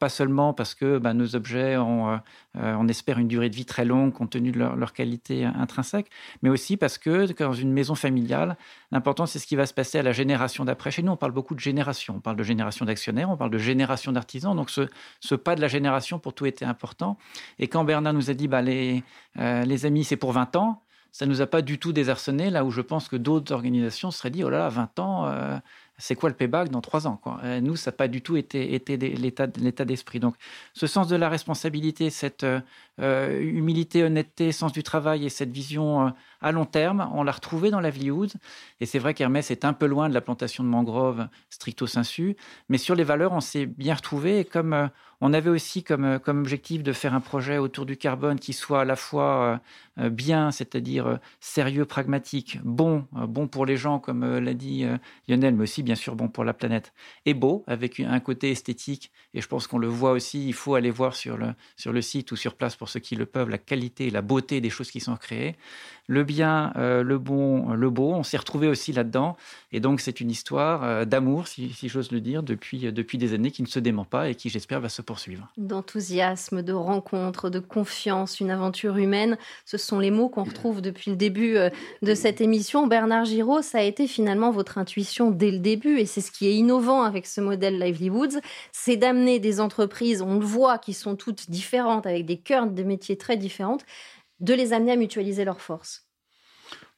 [0.00, 2.18] pas seulement parce que bah, nos objets ont,
[2.60, 6.10] on espère une durée de vie très longue compte tenu de leur, qualité intrinsèque,
[6.42, 8.56] mais aussi parce que dans une maison familiale,
[8.90, 10.90] l'important c'est ce qui va se passer à la génération d'après.
[10.90, 12.14] Chez nous, on parle beaucoup de génération.
[12.16, 14.56] On parle de génération d'actionnaires, on parle de génération d'artisans.
[14.56, 17.18] Donc ce, pas de la génération pour tout était important.
[17.58, 19.02] Et quand Bernard nous a dit, bah, les,
[19.38, 22.64] euh, amis, c'est pour 20 ans, ça ne nous a pas du tout désarçonné, là
[22.64, 25.58] où je pense que d'autres organisations se seraient dit, oh là là, 20 ans, euh,
[25.98, 27.20] c'est quoi le payback dans trois ans.
[27.42, 30.20] Euh, nous, ça n'a pas du tout été, l'état d'esprit.
[30.20, 30.36] Donc,
[30.72, 36.06] ce sens de la responsabilité, cette euh, humilité, honnêteté, sens du travail et cette vision
[36.06, 38.34] euh, à long terme, on l'a retrouvé dans la Woods.
[38.80, 42.36] Et c'est vrai qu'Hermès est un peu loin de la plantation de mangroves stricto sensu,
[42.68, 44.40] mais sur les valeurs, on s'est bien retrouvé.
[44.40, 48.38] Et comme on avait aussi comme, comme objectif de faire un projet autour du carbone
[48.38, 49.60] qui soit à la fois
[49.96, 54.86] bien, c'est-à-dire sérieux, pragmatique, bon, bon pour les gens, comme l'a dit
[55.26, 56.92] Lionel, mais aussi bien sûr bon pour la planète,
[57.26, 59.10] et beau, avec un côté esthétique.
[59.34, 62.00] Et je pense qu'on le voit aussi, il faut aller voir sur le, sur le
[62.00, 64.70] site ou sur place pour ceux qui le peuvent, la qualité et la beauté des
[64.70, 65.56] choses qui sont créées
[66.08, 68.12] le bien, euh, le bon, le beau.
[68.12, 69.36] On s'est retrouvé aussi là-dedans.
[69.72, 73.34] Et donc, c'est une histoire euh, d'amour, si, j'ose le dire, depuis, euh, depuis des
[73.34, 75.48] années qui ne se dément pas et qui, j'espère, va se poursuivre.
[75.56, 79.38] D'enthousiasme, de rencontre, de confiance, une aventure humaine.
[79.64, 81.56] Ce sont les mots qu'on retrouve depuis le début
[82.02, 82.86] de cette émission.
[82.86, 85.98] Bernard Giraud, ça a été finalement votre intuition dès le début.
[85.98, 88.40] Et c'est ce qui est innovant avec ce modèle Livelihoods.
[88.72, 92.82] C'est d'amener des entreprises, on le voit, qui sont toutes différentes, avec des cœurs de
[92.82, 93.84] métiers très différentes,
[94.40, 96.07] de les amener à mutualiser leurs forces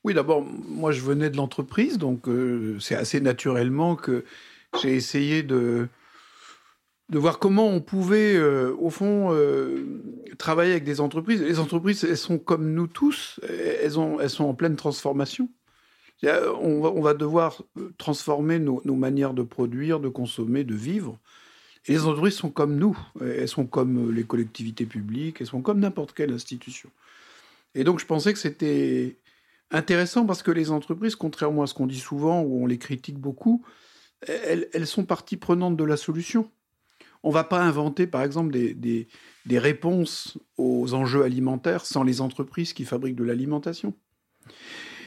[0.03, 4.25] Oui, d'abord, moi je venais de l'entreprise, donc euh, c'est assez naturellement que
[4.81, 5.89] j'ai essayé de,
[7.11, 9.37] de voir comment on pouvait, euh, au fond,
[10.39, 11.43] travailler avec des entreprises.
[11.43, 13.41] Les entreprises, elles sont comme nous tous,
[13.83, 15.51] elles, ont, elles sont en pleine transformation.
[16.23, 17.63] On va, devoir
[17.97, 21.19] transformer nos, manières de produire, de consommer, de vivre.
[21.87, 25.81] Et les entreprises sont comme nous, elles sont comme les collectivités publiques, elles sont comme
[25.81, 26.91] n'importe quelle institution.
[27.75, 29.17] Et donc je pensais que c'était
[29.71, 33.19] intéressant parce que les entreprises, contrairement à ce qu'on dit souvent, où on les critique
[33.19, 33.65] beaucoup,
[34.27, 36.51] elles, sont partie prenante de la solution.
[37.23, 39.09] On ne va pas inventer, par exemple, des,
[39.59, 43.95] réponses aux enjeux alimentaires sans les entreprises qui fabriquent de l'alimentation.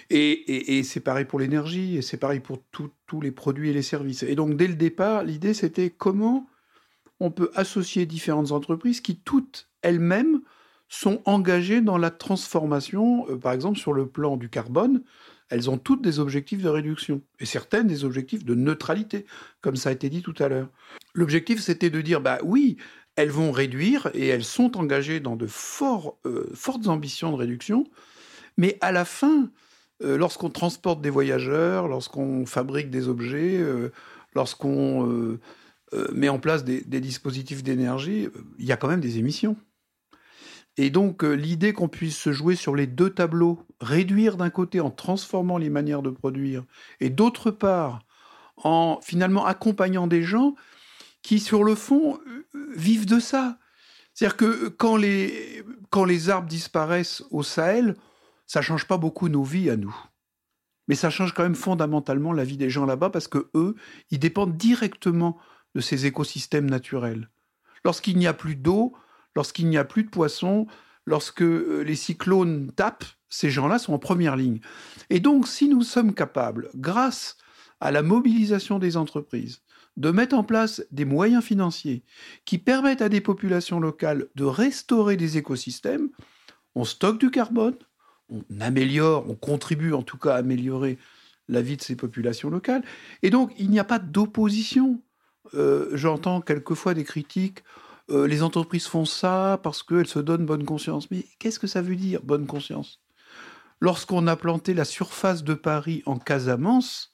[0.09, 3.73] Et, et, et c'est pareil pour l'énergie, et c'est pareil pour tous les produits et
[3.73, 4.23] les services.
[4.23, 6.47] Et donc, dès le départ, l'idée, c'était comment
[7.19, 10.41] on peut associer différentes entreprises qui, toutes elles-mêmes,
[10.93, 15.01] sont engagées dans la transformation, euh, par exemple sur le plan du carbone,
[15.49, 19.25] elles ont toutes des objectifs de réduction et certaines des objectifs de neutralité,
[19.61, 20.69] comme ça a été dit tout à l'heure.
[21.15, 22.77] L'objectif, c'était de dire, bah oui,
[23.15, 27.85] elles vont réduire et elles sont engagées dans de euh, fortes ambitions de réduction,
[28.57, 29.49] mais à la fin,
[30.03, 33.59] euh, lorsqu'on transporte des voyageurs, lorsqu'on fabrique des objets,
[34.35, 35.39] lorsqu'on
[36.13, 38.29] met en place des dispositifs d'énergie,
[38.59, 39.57] il y a quand même des émissions.
[40.77, 44.79] Et donc euh, l'idée qu'on puisse se jouer sur les deux tableaux, réduire d'un côté
[44.79, 46.63] en transformant les manières de produire,
[46.99, 47.99] et d'autre part
[48.57, 50.55] en finalement accompagnant des gens
[51.21, 53.59] qui sur le fond euh, vivent de ça.
[54.13, 57.95] C'est-à-dire que quand les, quand les arbres disparaissent au Sahel,
[58.45, 59.95] ça change pas beaucoup nos vies à nous.
[60.87, 63.75] Mais ça change quand même fondamentalement la vie des gens là-bas parce que eux,
[64.11, 65.37] ils dépendent directement
[65.75, 67.29] de ces écosystèmes naturels.
[67.85, 68.93] Lorsqu'il n'y a plus d'eau,
[69.35, 70.67] lorsqu'il n'y a plus de poissons,
[71.05, 74.59] lorsque euh, les cyclones tapent, ces gens-là sont en première ligne.
[75.09, 77.37] Et donc, si nous sommes capables, grâce
[77.79, 79.61] à la mobilisation des entreprises,
[79.97, 82.03] de mettre en place des moyens financiers
[82.45, 86.09] qui permettent à des populations locales de restaurer des écosystèmes,
[86.75, 87.75] on stocke du carbone,
[88.29, 90.97] on améliore, on contribue en tout cas à améliorer
[91.47, 92.83] la vie de ces populations locales.
[93.21, 95.01] Et donc, il n'y a pas d'opposition.
[95.53, 97.63] Euh, j'entends quelquefois des critiques
[98.09, 101.09] euh, les entreprises font ça parce qu'elles se donnent bonne conscience.
[101.11, 103.01] Mais qu'est-ce que ça veut dire, bonne conscience?
[103.79, 107.13] Lorsqu'on a planté la surface de Paris en Casamance,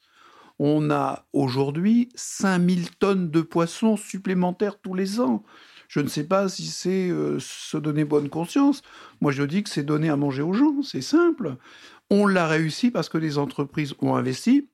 [0.59, 5.43] on a aujourd'hui 5000 tonnes de poissons supplémentaires tous les ans.
[5.87, 8.83] Je ne sais pas si c'est euh, se donner bonne conscience.
[9.21, 10.83] Moi, je dis que c'est donner à manger aux gens.
[10.83, 11.55] C'est simple.
[12.11, 14.69] On l'a réussi parce que les entreprises ont investi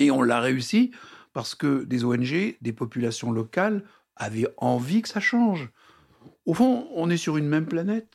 [0.00, 0.90] et on l'a réussi
[1.32, 3.84] parce que des ONG, des populations locales
[4.18, 5.70] avait envie que ça change.
[6.46, 8.08] Au fond, on est sur une même planète.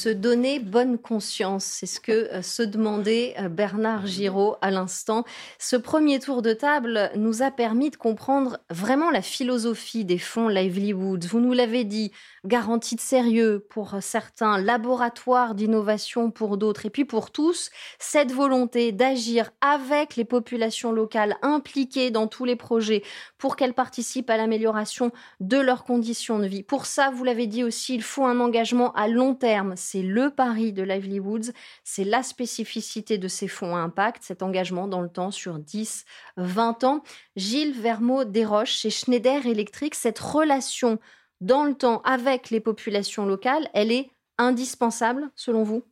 [0.00, 1.64] Se donner bonne conscience.
[1.64, 5.24] C'est ce que euh, se demandait euh, Bernard Giraud à l'instant.
[5.58, 10.48] Ce premier tour de table nous a permis de comprendre vraiment la philosophie des fonds
[10.48, 11.26] Livelihoods.
[11.26, 12.12] Vous nous l'avez dit,
[12.46, 18.92] garantie de sérieux pour certains, laboratoire d'innovation pour d'autres, et puis pour tous, cette volonté
[18.92, 23.02] d'agir avec les populations locales impliquées dans tous les projets
[23.36, 26.62] pour qu'elles participent à l'amélioration de leurs conditions de vie.
[26.62, 30.30] Pour ça, vous l'avez dit aussi, il faut un engagement à long terme c'est le
[30.30, 35.08] pari de Livelihoods, c'est la spécificité de ces fonds à impact, cet engagement dans le
[35.08, 36.04] temps sur 10,
[36.36, 37.02] 20 ans.
[37.34, 41.00] Gilles Vermeau Desroches, chez Schneider Electric, cette relation
[41.40, 45.82] dans le temps avec les populations locales, elle est indispensable selon vous?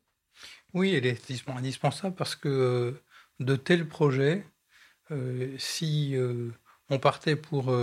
[0.75, 3.03] Oui, elle est indispensable parce que euh,
[3.41, 4.47] de tels projets,
[5.11, 6.51] euh, si euh,
[6.89, 7.75] on partait pour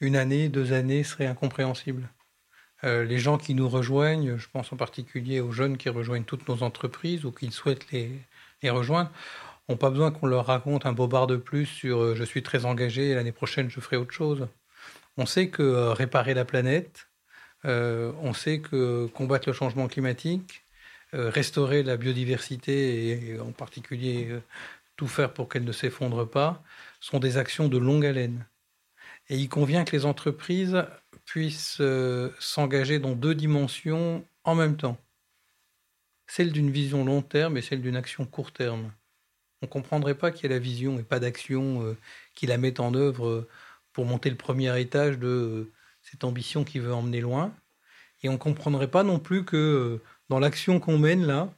[0.00, 2.08] une année, deux années, serait incompréhensible.
[2.84, 6.48] Euh, les gens qui nous rejoignent, je pense en particulier aux jeunes qui rejoignent toutes
[6.48, 8.20] nos entreprises ou qui souhaitent les,
[8.70, 9.10] rejoindre,
[9.68, 12.64] n'ont pas besoin qu'on leur raconte un bobard de plus sur euh, je suis très
[12.64, 14.46] engagé et l'année prochaine je ferai autre chose.
[15.16, 17.08] On sait que euh, réparer la planète,
[17.64, 20.62] on sait que combattre le changement climatique,
[21.12, 24.28] restaurer la biodiversité et en particulier
[24.96, 26.62] tout faire pour qu'elle ne s'effondre pas,
[27.00, 28.46] sont des actions de longue haleine.
[29.28, 30.84] Et il convient que les entreprises
[31.28, 34.96] puissent euh, s'engager dans deux dimensions en même temps.
[36.26, 38.90] Celle d'une vision long terme et celle d'une action court terme.
[39.60, 41.98] On ne comprendrait pas qu'il y ait la vision et pas d'action euh,
[42.34, 43.48] qui la mette en œuvre euh,
[43.92, 47.54] pour monter le premier étage de cette ambition qui veut emmener loin.
[48.22, 51.52] Et on ne comprendrait pas non plus que dans l'action qu'on mène là,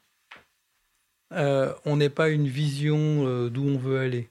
[1.85, 4.29] on n'ait pas une vision d'où on veut aller.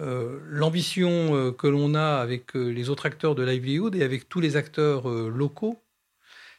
[0.00, 4.28] Euh, l'ambition euh, que l'on a avec euh, les autres acteurs de livelihood et avec
[4.28, 5.78] tous les acteurs locaux,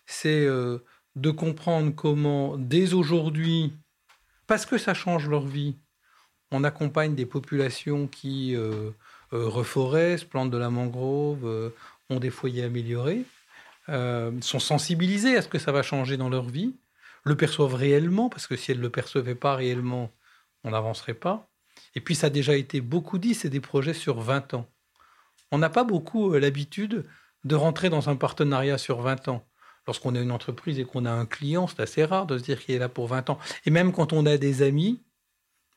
[0.05, 0.45] c'est
[1.15, 3.73] de comprendre comment, dès aujourd'hui,
[4.45, 5.77] parce que ça change leur vie,
[6.51, 8.57] on accompagne des populations qui
[9.31, 11.71] reforestent, plantent de la mangrove,
[12.09, 13.23] ont des foyers améliorés,
[13.87, 16.75] sont sensibilisées à ce que ça va changer dans leur vie,
[17.23, 20.11] le perçoivent réellement, parce que si elles ne le percevaient pas réellement,
[20.65, 21.50] on n'avancerait pas.
[21.95, 24.67] Et puis ça a déjà été beaucoup dit, c'est des projets sur 20 ans.
[25.51, 27.05] On n'a pas beaucoup l'habitude
[27.43, 29.45] de rentrer dans un partenariat sur 20 ans.
[29.87, 32.63] Lorsqu'on est une entreprise et qu'on a un client, c'est assez rare de se dire
[32.63, 33.39] qu'il est là pour 20 ans.
[33.65, 35.01] Et même quand on a des amis,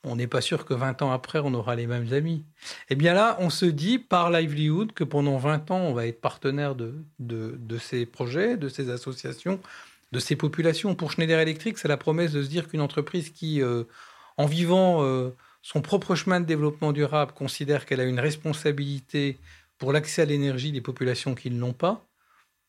[0.04, 2.44] on n'est pas sûr que 20 ans après, on aura les mêmes amis.
[2.90, 6.20] Eh bien là, on se dit par Livelihood que pendant 20 ans, on va être
[6.20, 9.58] partenaire de, de, ces projets, de ces associations,
[10.12, 10.94] de ces populations.
[10.94, 13.84] Pour Schneider Electric, c'est la promesse de se dire qu'une entreprise qui, euh,
[14.36, 15.30] en vivant euh,
[15.64, 19.38] son propre chemin de développement durable, considère qu'elle a une responsabilité
[19.78, 22.06] pour l'accès à l'énergie des populations qui ne l'ont pas,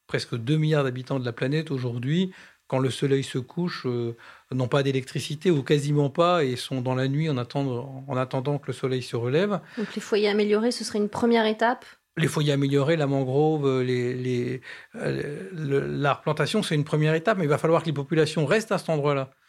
[0.07, 2.31] presque 2 milliards d'habitants de la planète aujourd'hui,
[2.67, 4.15] quand le soleil se couche, euh,
[4.49, 8.59] n'ont pas d'électricité ou quasiment pas et sont dans la nuit en attendant, en attendant
[8.59, 9.59] que le soleil se relève.
[9.77, 11.85] Donc les foyers améliorés, ce serait une première étape?
[12.15, 14.61] Les foyers améliorés, la mangrove, les, les,
[14.95, 18.71] euh, la replantation, c'est une première étape, mais il va falloir que les populations restent
[18.71, 19.44] à cet endroit-là, euh,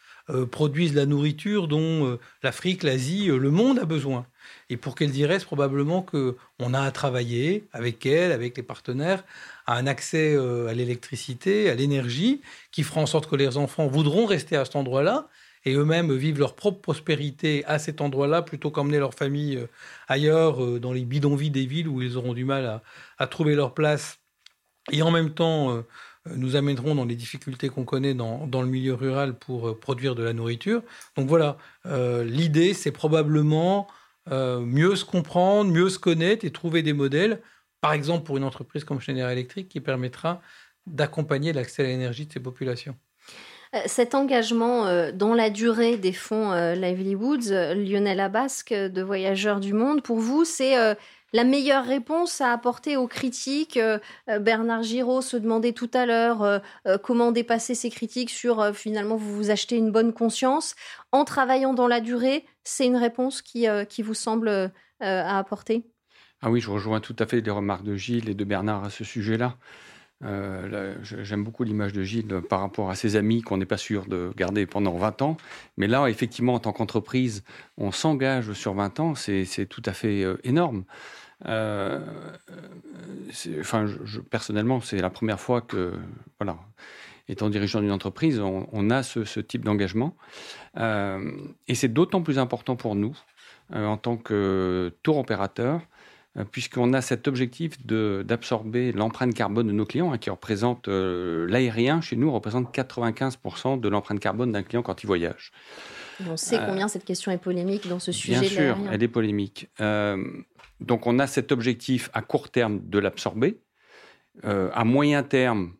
[0.51, 4.25] produisent la nourriture dont l'Afrique, l'Asie, le monde a besoin.
[4.69, 9.23] Et pour qu'elles y restent, probablement qu'on a à travailler avec elles, avec les partenaires,
[9.65, 13.87] à un accès euh, à l'électricité, à l'énergie, qui fera en sorte que les enfants
[13.87, 15.27] voudront rester à cet endroit-là
[15.65, 19.67] et eux-mêmes vivent leur propre prospérité à cet endroit-là plutôt qu'emmener leur famille euh,
[20.07, 22.81] ailleurs, euh, dans les bidonvilles des villes où ils auront du mal
[23.17, 24.19] à, trouver leur place.
[24.91, 25.83] Et en même temps,
[26.35, 30.23] nous amènerons dans les difficultés qu'on connaît dans, dans, le milieu rural pour produire de
[30.23, 30.81] la nourriture.
[31.15, 33.87] Donc voilà, l'idée, c'est probablement
[34.29, 37.41] mieux se comprendre, mieux se connaître et trouver des modèles
[37.81, 40.41] par exemple pour une entreprise comme Schneider Electric, qui permettra
[40.85, 42.95] d'accompagner l'accès à l'énergie de ces populations.
[43.75, 49.59] Euh, cet engagement euh, dans la durée des fonds euh, Livelihoods, Lionel Abasque de Voyageurs
[49.59, 50.75] du Monde, pour vous, c'est
[51.33, 53.79] la meilleure réponse à apporter aux critiques.
[54.39, 56.61] Bernard Giraud se demandait tout à l'heure
[57.03, 60.75] comment dépasser ces critiques sur finalement vous vous achetez une bonne conscience.
[61.11, 65.85] En travaillant dans la durée, c'est une réponse qui, qui vous semble à apporter
[66.41, 68.89] ah oui, je rejoins tout à fait les remarques de Gilles et de Bernard à
[68.91, 69.57] ce sujet-là.
[70.23, 74.07] Euh, j'aime beaucoup l'image de Gilles par rapport à ses amis qu'on n'est pas sûr
[74.07, 75.37] de garder pendant 20 ans.
[75.77, 77.43] Mais là, effectivement, en tant qu'entreprise,
[77.77, 80.85] on s'engage sur 20 ans, c'est tout à fait euh, énorme.
[81.47, 81.99] Euh,
[83.59, 83.85] enfin,
[84.31, 85.93] personnellement, c'est la première fois que,
[86.39, 86.57] voilà,
[87.29, 90.15] étant dirigeant d'une entreprise, on, a ce, type d'engagement.
[90.77, 93.15] et c'est d'autant plus important pour nous,
[93.71, 95.81] en tant que tour opérateur,
[96.45, 102.01] puisqu'on a cet objectif d'absorber l'empreinte carbone de nos clients, hein, qui représente euh, l'aérien
[102.01, 105.51] chez nous représente 95% de l'empreinte carbone d'un client quand il voyage.
[106.27, 108.39] on sait combien euh, cette question est polémique dans ce sujet.
[108.39, 109.69] Bien sûr, elle est polémique.
[110.79, 113.59] donc on a cet objectif à court terme de l'absorber,
[114.43, 115.73] à moyen terme,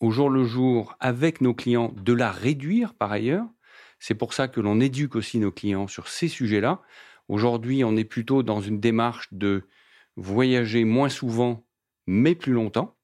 [0.00, 3.46] au jour le jour, avec nos clients, de la réduire par ailleurs.
[3.98, 6.82] C'est pour ça que l'on éduque aussi nos clients sur ces sujets-là.
[7.28, 9.64] Aujourd'hui, on est plutôt dans une démarche de
[10.16, 11.64] voyager moins souvent,
[12.06, 12.96] mais plus longtemps.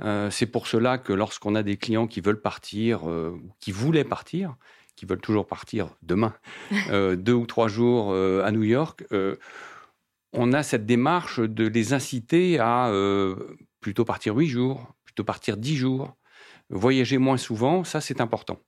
[0.00, 4.04] Euh, c'est pour cela que lorsqu'on a des clients qui veulent partir, euh, qui voulaient
[4.04, 4.56] partir,
[4.96, 6.34] qui veulent toujours partir demain,
[6.90, 9.04] euh, deux ou trois jours à New York,
[10.34, 12.90] on a cette démarche de les inciter à
[13.80, 16.16] plutôt partir huit jours, plutôt partir dix jours,
[16.70, 18.58] voyager moins souvent, ça c'est important.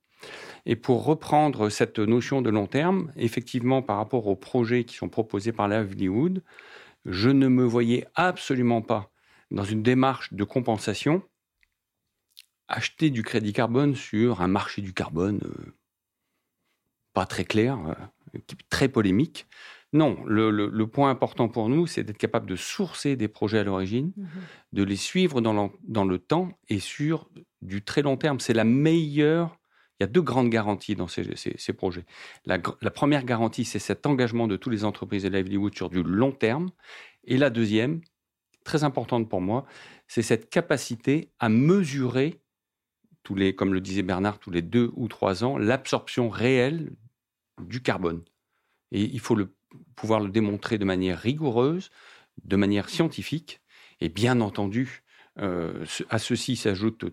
[0.66, 5.08] Et pour reprendre cette notion de long terme, effectivement par rapport aux projets qui sont
[5.08, 6.42] proposés par la Livelihood,
[7.04, 9.10] je ne me voyais absolument pas
[9.50, 11.22] dans une démarche de compensation
[12.68, 15.74] acheter du crédit carbone sur un marché du carbone euh,
[17.12, 17.78] pas très clair,
[18.34, 18.38] euh,
[18.70, 19.46] très polémique.
[19.92, 24.12] Non, le, point important pour nous, c'est d'être capable de sourcer des projets à l'origine,
[24.16, 24.26] mmh
[24.72, 27.30] de les suivre dans le, temps et sur
[27.62, 28.40] du très long terme.
[28.40, 29.56] C'est la meilleure
[29.98, 32.04] il y a deux grandes garanties dans ces, projets.
[32.46, 36.32] La, première garantie, c'est cet engagement de toutes les entreprises de livelihood sur du long
[36.32, 36.70] terme.
[37.24, 38.00] Et la deuxième,
[38.64, 39.66] très importante pour moi,
[40.08, 42.40] c'est cette capacité à mesurer,
[43.56, 46.90] comme le disait Bernard, tous les deux ou trois ans, l'absorption réelle
[47.60, 48.24] du carbone.
[48.90, 49.38] Et il faut
[49.94, 51.90] pouvoir le démontrer de manière rigoureuse,
[52.42, 53.60] de manière scientifique.
[54.00, 55.04] Et bien entendu,
[55.38, 57.04] euh, à ceci s'ajoute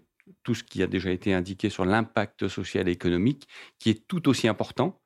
[0.43, 3.47] tout ce qui a déjà été indiqué sur l'impact social et économique,
[3.79, 5.01] qui est tout aussi important,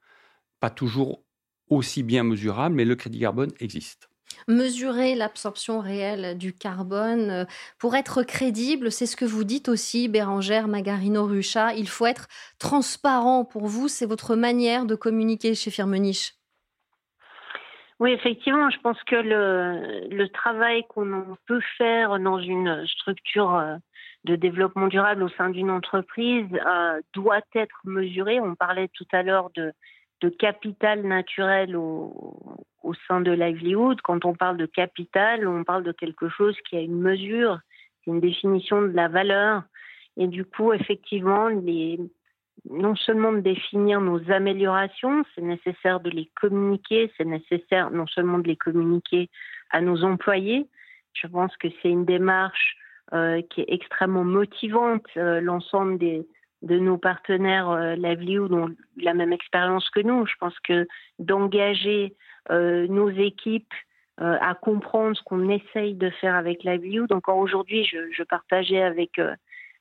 [0.59, 1.23] pas toujours
[1.69, 4.09] aussi bien mesurable, mais le crédit carbone existe.
[4.47, 7.29] mesurer l'absorption réelle du carbone.
[7.29, 7.45] Euh,
[7.79, 12.27] pour être crédible, c'est ce que vous dites aussi, Bérangère Magarino-Rucha, il faut être
[12.59, 16.33] transparent pour vous, c'est votre manière de communiquer chez Firmenich.
[17.99, 23.77] Oui, effectivement, je pense que le, travail qu'on peut faire dans une structure euh,
[24.25, 28.39] de développement durable au sein d'une entreprise euh, doit être mesuré.
[28.39, 29.73] On parlait tout à l'heure de,
[30.39, 32.65] capital naturel au,
[33.07, 34.01] sein de livelihood.
[34.01, 37.59] Quand on parle de capital, on parle de quelque chose qui a une mesure,
[38.07, 39.61] une définition de la valeur.
[40.17, 41.51] Et du coup, effectivement,
[42.71, 48.39] non seulement de définir nos améliorations, c'est nécessaire de les communiquer, c'est nécessaire non seulement
[48.39, 49.29] de les communiquer
[49.69, 50.65] à nos employés.
[51.13, 52.77] Je pense que c'est une démarche
[53.49, 55.05] qui est extrêmement motivante.
[55.17, 56.27] Euh, l'ensemble des,
[56.65, 60.25] de nos partenaires euh, Livelihood ont la même expérience que nous.
[60.25, 60.87] Je pense que
[61.19, 62.15] d'engager
[62.51, 63.73] euh, nos équipes
[64.19, 67.11] euh, à comprendre ce qu'on essaye de faire avec Livelihood.
[67.11, 69.19] Encore aujourd'hui, je, partageais avec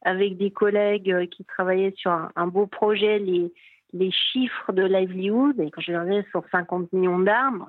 [0.02, 3.52] avec des collègues qui travaillaient sur un, beau projet les
[3.94, 7.68] les chiffres de Livelihood et quand je leur disais sur 50 millions d'armes,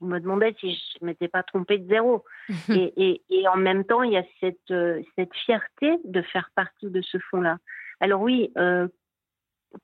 [0.00, 2.24] ils me demandaient si je m'étais pas trompée de zéro.
[2.68, 4.74] et, et, et, en même temps, il y a cette,
[5.16, 7.58] cette fierté de faire partie de ce fonds-là.
[8.00, 8.88] Alors oui, euh,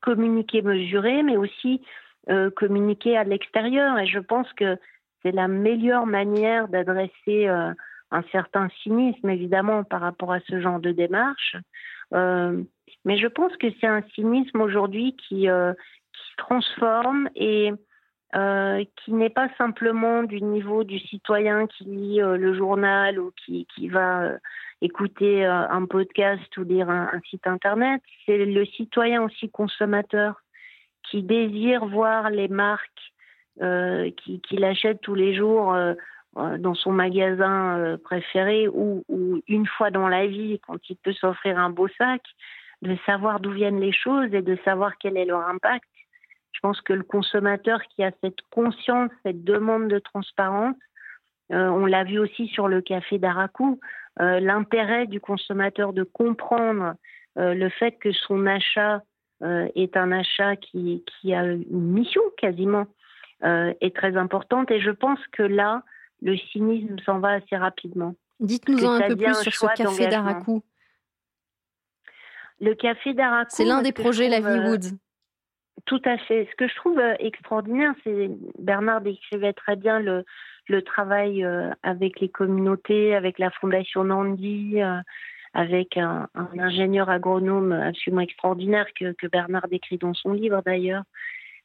[0.01, 1.83] communiquer, mesurer, mais aussi
[2.31, 3.99] euh, communiquer à l'extérieur.
[3.99, 4.79] Et je pense que
[5.23, 7.73] c'est la meilleure manière d'adresser euh,
[8.11, 11.57] un certain cynisme, évidemment, par rapport à ce genre de démarche.
[12.13, 17.73] mais je pense que c'est un cynisme aujourd'hui qui, qui se transforme et
[18.33, 23.89] qui n'est pas simplement du niveau du citoyen qui lit le journal ou qui, qui
[23.89, 24.33] va
[24.81, 30.43] écouter euh, un podcast ou lire un, site internet, c'est le citoyen aussi consommateur
[31.03, 33.13] qui désire voir les marques
[33.63, 34.11] euh,
[34.43, 35.95] qu'il achète tous les jours euh,
[36.59, 39.03] dans son magasin préféré ou,
[39.49, 42.21] une fois dans la vie quand il peut s'offrir un beau sac,
[42.83, 45.89] de savoir d'où viennent les choses et de savoir quel est leur impact.
[46.57, 50.75] Je pense que le consommateur qui a cette conscience, cette demande de transparence,
[51.51, 53.79] on l'a vu aussi sur le café d'Arakou.
[54.21, 56.95] Euh, l'intérêt du consommateur de comprendre
[57.37, 59.03] euh, le fait que son achat
[59.43, 62.87] euh, est un achat qui, qui, a une mission quasiment
[63.43, 64.71] est très importante.
[64.71, 65.83] Et je pense que là,
[66.23, 68.15] le cynisme s'en va assez rapidement.
[68.41, 70.63] Dites-nous un peu plus sur ce café d'Arakou.
[72.59, 73.51] Le café d'Arakou.
[73.51, 74.97] C'est l'un des projets La Vie Woods.
[75.87, 76.49] Tout à fait.
[76.51, 78.29] Ce que je trouve extraordinaire, c'est
[78.59, 80.25] Bernard décrivait très bien le,
[80.69, 84.99] le travail euh, avec les communautés, avec la Fondation Nandi, euh,
[85.55, 86.29] avec un,
[86.59, 91.05] ingénieur agronome absolument extraordinaire que, Bernard décrit dans son livre d'ailleurs.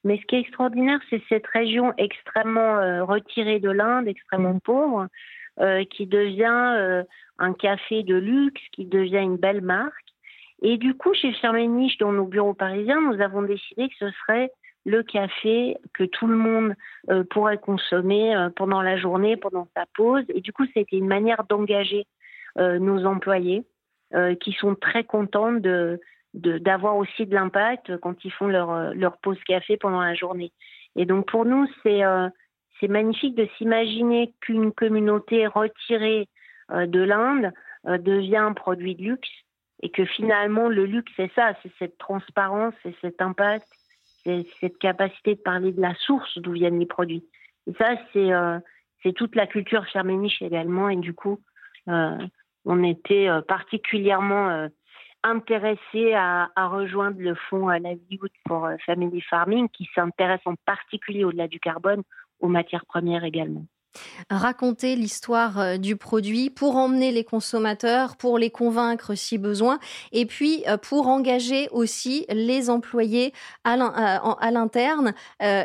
[0.03, 5.07] Mais ce qui est extraordinaire, c'est cette région extrêmement euh, retirée de l'Inde, extrêmement pauvre,
[5.91, 7.03] qui devient
[7.37, 10.10] un café de luxe, qui devient une belle marque.
[10.61, 14.51] Et du coup, chez Firmenich, dans nos bureaux parisiens, nous avons décidé que ce serait
[14.85, 16.73] le café que tout le monde
[17.09, 20.23] euh, pourrait consommer euh, pendant la journée, pendant sa pause.
[20.33, 22.05] Et du coup, c'était une manière d'engager
[22.57, 23.63] euh, nos employés
[24.41, 25.53] qui sont très contents
[26.33, 30.51] d'avoir aussi de l'impact quand ils font leur, pause café pendant la journée.
[30.97, 32.03] Et donc pour nous, c'est
[32.89, 36.27] magnifique de s'imaginer qu'une communauté retirée
[36.69, 37.53] de l'Inde
[37.85, 39.29] devient un produit de luxe
[39.81, 43.67] et que finalement le luxe c'est ça, c'est cette transparence, c'est cet impact
[44.23, 47.25] c'est cette capacité de parler de la source d'où viennent les produits.
[47.67, 48.59] Et ça, c'est euh,
[49.15, 50.89] toute la culture ferméniche également.
[50.89, 51.39] Et du coup,
[51.87, 52.17] euh,
[52.65, 54.69] on était euh, particulièrement
[55.23, 61.47] intéressés à, à, rejoindre le fonds Livelihood pour Family Farming, qui s'intéresse en particulier au-delà
[61.47, 62.03] du carbone
[62.39, 63.65] aux matières premières également
[64.29, 69.79] raconter l'histoire euh, du produit pour emmener les consommateurs, pour les convaincre si besoin,
[70.11, 73.33] et puis euh, pour engager aussi les employés
[73.63, 75.13] à euh, l'interne.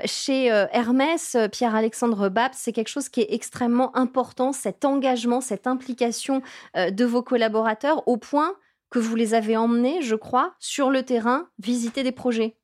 [0.05, 6.43] Chez Hermès, Pierre-Alexandre Babs, c'est quelque chose qui est extrêmement important, cet engagement, cette implication
[6.75, 8.55] de vos collaborateurs, au point
[8.91, 12.57] que vous les avez emmenés, je crois, sur le terrain, visiter des projets.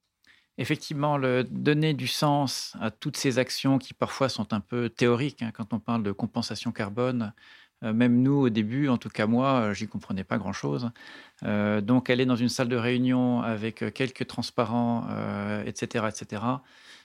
[0.59, 5.43] Effectivement, le donner du sens à toutes ces actions qui parfois sont un peu théoriques,
[5.43, 7.33] hein, quand on parle de compensation carbone,
[7.83, 10.91] même nous, au début, en tout cas moi, euh, j'y comprenais pas grand-chose.
[11.45, 15.07] Euh, donc, aller dans une salle de réunion avec quelques transparents,
[15.67, 16.43] etc., etc.,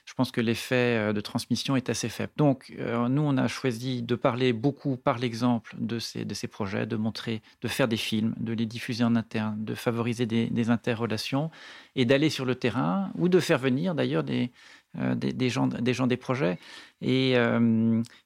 [0.08, 2.32] je pense que l'effet euh, de transmission est assez faible.
[2.38, 6.48] Donc, euh, nous, on a choisi de parler beaucoup par l'exemple de ces, de ces
[6.48, 10.70] projets, de montrer, de faire des films, de les diffuser en interne, de favoriser des,
[10.70, 11.50] interrelations
[11.94, 14.50] et d'aller sur le terrain ou de faire venir d'ailleurs des,
[14.94, 16.58] des, gens, des gens des projets.
[17.02, 17.36] Et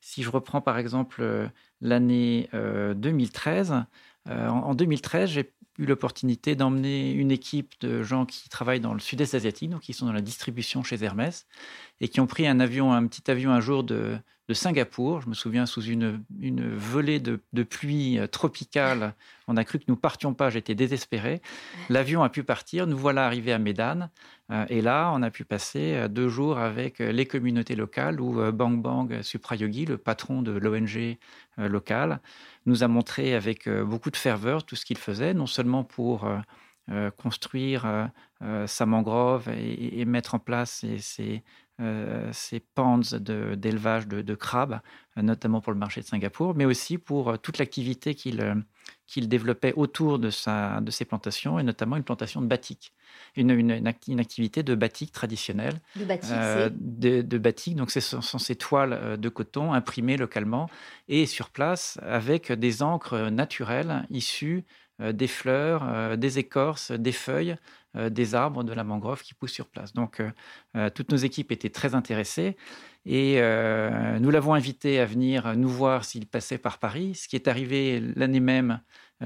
[0.00, 1.50] si je reprends par exemple
[1.82, 3.84] l'année 2013,
[4.28, 9.34] en 2013, j'ai eu l'opportunité d'emmener une équipe de gens qui travaillent dans le sud-est
[9.34, 11.46] asiatique, donc qui sont dans la distribution chez Hermès,
[12.00, 14.16] et qui ont pris un avion, un petit avion un jour de,
[14.54, 15.20] Singapour.
[15.20, 19.14] Je me souviens sous une, une volée de, pluie euh, tropicale,
[19.48, 21.42] on a cru que nous partions pas, j'étais désespéré.
[21.88, 24.10] L'avion a pu partir, nous voilà arrivés à Médane,
[24.50, 28.52] euh, et là on a pu passer euh, deux jours avec les communautés locales où
[28.52, 31.16] Bang Bang Suprayogi, le patron de l'ONG
[31.58, 32.20] locale,
[32.66, 36.28] nous a montré avec beaucoup de ferveur tout ce qu'il faisait, non seulement pour
[37.16, 38.10] construire
[38.66, 41.38] sa mangrove et, mettre en place euh,
[42.32, 44.80] ces ponds d'élevage de, crabes,
[45.18, 49.72] euh, notamment pour le marché de Singapour, mais aussi pour euh, toute l'activité qu'il développait
[49.74, 52.92] autour de, sa, de ses plantations, et notamment une plantation de batik.
[53.36, 55.80] Une, une, activité de batik traditionnelle.
[55.96, 56.30] De batik,
[56.70, 60.70] de, batik, donc ce sont ces toiles de coton imprimées localement
[61.08, 64.64] et sur place avec des encres naturelles issues
[64.98, 67.56] des fleurs, des écorces, des feuilles euh,
[67.94, 69.92] des arbres de la mangrove qui poussent sur place.
[69.92, 70.30] Donc, euh,
[70.76, 72.56] euh, toutes nos équipes étaient très intéressées
[73.04, 73.40] et
[74.20, 78.00] nous l'avons invité à venir nous voir s'il passait par Paris, ce qui est arrivé
[78.14, 78.80] l'année même,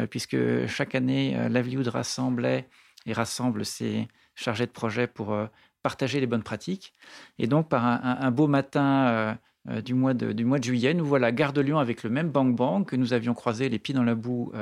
[0.09, 2.71] puisque chaque année, Livelihood rassemblait
[3.05, 5.37] et rassemble ses chargés de projet pour
[5.83, 6.95] partager les bonnes pratiques.
[7.39, 9.39] Et donc, par un, beau matin
[9.85, 12.09] du, mois de, du mois de juillet, nous voilà à Gare de Lyon avec le
[12.09, 14.55] même Bang Bang que nous avions croisé les pieds dans la boue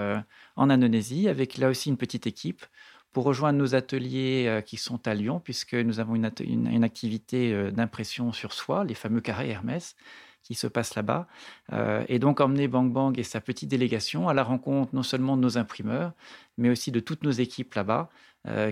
[0.56, 2.66] en Indonésie, avec là aussi une petite équipe
[3.14, 7.70] pour rejoindre nos ateliers euh, qui sont à Lyon, puisque nous avons une, activité euh,
[7.70, 9.94] d'impression sur soie, les fameux carrés Hermès,
[10.42, 11.28] qui se passent là-bas.
[11.72, 15.36] Euh, et donc emmener Bang Bang et sa petite délégation à la rencontre non seulement
[15.36, 16.12] de nos imprimeurs,
[16.58, 18.10] mais aussi de toutes nos équipes là-bas,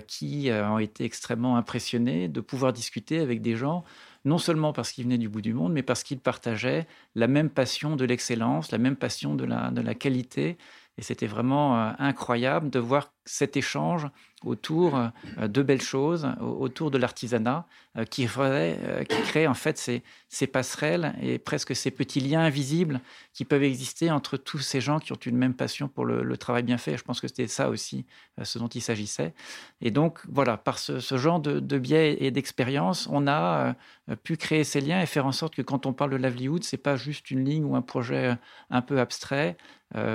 [0.05, 3.83] qui ont été extrêmement impressionnés de pouvoir discuter avec des gens
[4.23, 6.85] non seulement parce qu'ils venaient du bout du monde, mais parce qu'ils partageaient
[7.15, 10.59] la même passion de l'excellence, la même passion de la qualité
[10.97, 14.07] et c'était vraiment euh, incroyable de voir cet échange
[14.43, 17.65] autour euh, de belles choses, autour de l'artisanat,
[17.97, 22.99] euh, qui, qui crée en fait ces, passerelles et presque ces petits liens invisibles
[23.33, 26.63] qui peuvent exister entre tous ces gens qui ont une même passion pour le, travail
[26.63, 26.97] bien fait.
[26.97, 28.05] Je pense que c'était ça aussi
[28.41, 29.33] ce dont il s'agissait.
[29.79, 33.75] Et donc voilà, par ce, genre de, biais et d'expérience, on a
[34.23, 36.77] pu créer ces liens et faire en sorte que quand on parle de livelihood, c'est
[36.77, 38.35] pas juste une ligne ou un projet
[38.69, 39.57] un peu abstrait, euh,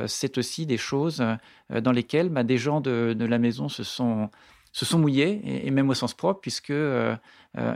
[0.07, 1.22] c'est aussi des choses
[1.72, 4.31] euh, dans lesquelles bah, des gens de, la maison se sont,
[4.93, 7.16] mouillés, et, même au sens propre, puisque euh,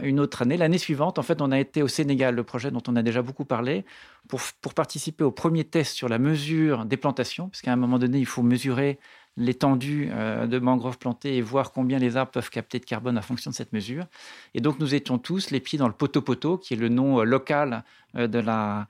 [0.02, 2.82] une autre année, l'année suivante, en fait, on a été au Sénégal, le projet dont
[2.88, 3.84] on a déjà beaucoup parlé,
[4.28, 4.40] pour,
[4.74, 8.26] participer au premier test sur la mesure des plantations, parce qu'à un moment donné, il
[8.26, 8.98] faut mesurer
[9.38, 13.50] l'étendue de mangroves plantées et voir combien les arbres peuvent capter de carbone en fonction
[13.50, 14.04] de cette mesure.
[14.52, 17.82] Et donc nous étions tous les pieds dans le poteau-poteau, qui est le nom local
[18.14, 18.88] de la,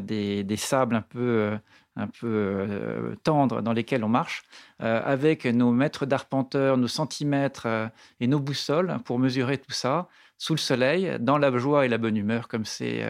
[0.00, 1.56] des, sables un peu
[1.96, 4.42] un peu euh, tendres dans lesquels on marche,
[4.82, 7.88] euh, avec nos mètres d'arpenteur, nos centimètres euh,
[8.20, 11.96] et nos boussoles pour mesurer tout ça sous le soleil, dans la joie et la
[11.96, 13.04] bonne humeur, comme c'est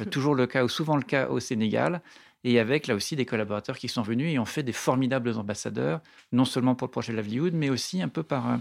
[0.10, 2.00] toujours le cas ou souvent le cas au Sénégal.
[2.42, 6.00] Et avec là aussi des collaborateurs qui sont venus et ont fait des formidables ambassadeurs,
[6.32, 8.58] non seulement pour le projet Livelihood, mais aussi un peu par,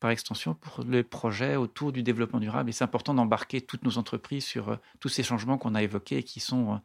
[0.00, 2.70] par extension pour les projets autour du développement durable.
[2.70, 6.22] Et c'est important d'embarquer toutes nos entreprises sur tous ces changements qu'on a évoqués et
[6.24, 6.80] qui sont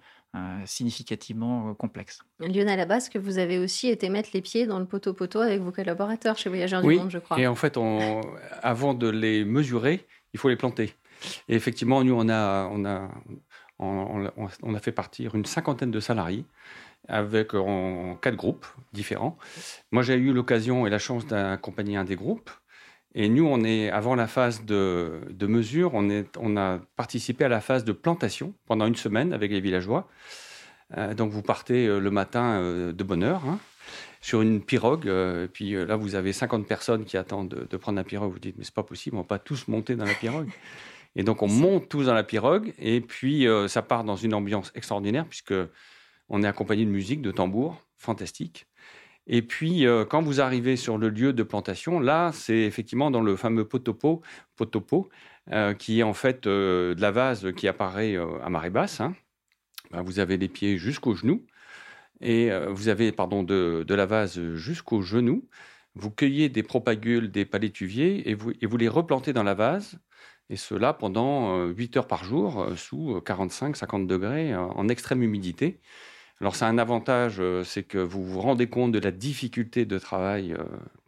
[0.65, 2.19] significativement euh, complexe.
[2.39, 5.71] Lionel Abbas, que vous avez aussi été mettre les pieds dans le poteau-poteau avec vos
[5.71, 7.39] collaborateurs chez Voyageurs du Monde, je crois.
[7.39, 8.21] Et en fait, on,
[8.61, 10.93] avant de les mesurer, il faut les planter.
[11.47, 13.09] Et effectivement, nous, on a, on a,
[13.79, 16.45] on, a fait partir une cinquantaine de salariés
[17.07, 19.37] avec en quatre groupes différents.
[19.91, 22.49] Moi, j'ai eu l'occasion et la chance d'accompagner un des groupes
[23.17, 27.47] et nous, on est, avant la phase de, mesure, on, est, on, a participé à
[27.47, 30.09] la phase de plantation pendant une semaine avec les villageois.
[30.97, 33.57] Euh, donc vous partez euh, le matin euh, de bonne heure hein,
[34.19, 35.07] sur une pirogue.
[35.07, 38.33] et puis là, vous avez 50 personnes qui attendent de, prendre la pirogue.
[38.33, 40.49] Vous dites, mais c'est pas possible, on va pas tous monter dans la pirogue.
[41.15, 42.73] Et donc on monte tous dans la pirogue.
[42.79, 45.53] Et puis ça part dans une ambiance extraordinaire puisque
[46.27, 48.67] on est accompagné de musique, de tambour, fantastique.
[49.27, 53.21] Et puis, euh, quand vous arrivez sur le lieu de plantation, là, c'est effectivement dans
[53.21, 54.21] le fameux potopo,
[54.55, 55.09] potopo
[55.51, 59.01] euh, qui est en fait euh, de la vase qui apparaît à marée basse.
[59.01, 59.15] Hein.
[59.91, 61.45] Ben, vous avez les pieds jusqu'aux genoux.
[62.21, 65.47] Et vous avez, pardon, de, la vase jusqu'aux genoux.
[65.95, 69.99] Vous cueillez des propagules, des palétuviers, et vous, et vous les replantez dans la vase.
[70.49, 75.81] Et cela pendant 8 heures par jour, sous 45-50 degrés, en extrême humidité.
[76.41, 80.55] Alors, c'est un avantage, c'est que vous vous rendez compte de la difficulté de travail,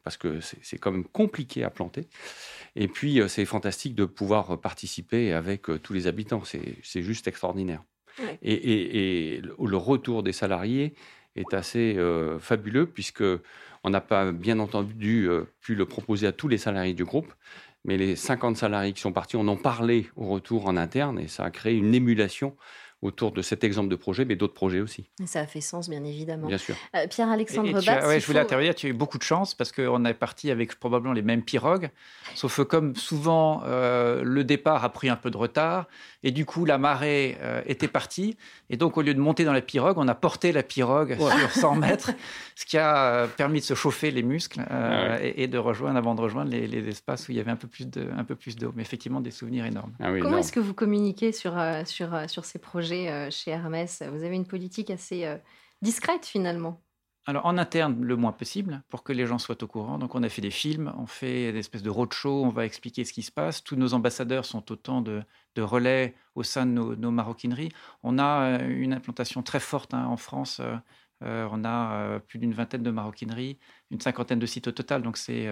[0.03, 2.07] parce que c'est quand même compliqué à planter.
[2.77, 6.43] Et puis, c'est fantastique de pouvoir participer avec tous les habitants.
[6.45, 7.83] C'est juste extraordinaire.
[8.41, 10.93] Et, le retour des salariés
[11.35, 13.23] est assez euh, fabuleux puisque
[13.83, 17.31] on n'a pas bien entendu euh, pu le proposer à tous les salariés du groupe,
[17.85, 21.27] mais les 50 salariés qui sont partis en ont parlé au retour en interne et
[21.27, 22.55] ça a créé une émulation
[23.01, 25.09] autour de cet exemple de projet, mais d'autres projets aussi.
[25.25, 26.47] ça a fait sens, bien évidemment.
[26.47, 26.75] Bien sûr.
[26.95, 28.19] Euh, Pierre-Alexandre Batz.
[28.19, 31.13] je voulais intervenir, tu as eu beaucoup de chance parce qu'on est parti avec probablement
[31.13, 31.89] les mêmes pirogues,
[32.35, 35.87] sauf que comme souvent, le départ a pris un peu de retard
[36.23, 38.35] et du coup, la marée euh, était partie.
[38.69, 41.51] Et donc, au lieu de monter dans la pirogue, on a porté la pirogue sur
[41.51, 42.11] 100 mètres,
[42.55, 45.97] ce qui a euh, permis de se chauffer les muscles euh, ah et, de rejoindre,
[45.97, 48.35] avant de rejoindre les, espaces où il y avait un peu plus de, un peu
[48.35, 48.73] plus d'eau.
[48.75, 49.93] Mais effectivement, des souvenirs énormes.
[49.99, 51.53] Ah Comment est-ce que vous communiquez sur,
[51.85, 52.86] sur, sur ces projets?
[52.87, 55.27] Chez Hermès Vous avez une politique assez
[55.81, 56.81] discrète finalement.
[57.29, 59.97] Alors en interne, le moins possible, pour que les gens soient au courant.
[59.97, 63.03] Donc on a fait des films, on fait des espèces de roadshow, on va expliquer
[63.03, 63.61] ce qui se passe.
[63.65, 65.21] Tous nos ambassadeurs sont autant de,
[65.57, 67.69] relais au sein de nos, maroquineries.
[68.01, 70.61] On a euh, une implantation très forte hein, en France.
[70.61, 70.77] Euh,
[71.23, 73.57] euh, on a plus d'une vingtaine de maroquineries,
[73.91, 75.47] une cinquantaine de sites au total, donc c'est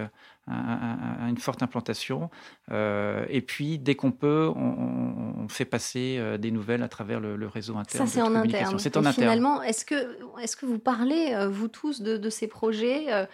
[0.47, 2.29] une forte implantation.
[2.71, 8.07] et puis, dès qu'on peut, on, fait passer des nouvelles à travers le, réseau interne.
[8.07, 8.79] Ça, c'est en interne.
[8.79, 9.13] C'est en interne.
[9.13, 13.27] Finalement, est-ce que, est que vous parlez, vous tous, de, ces projets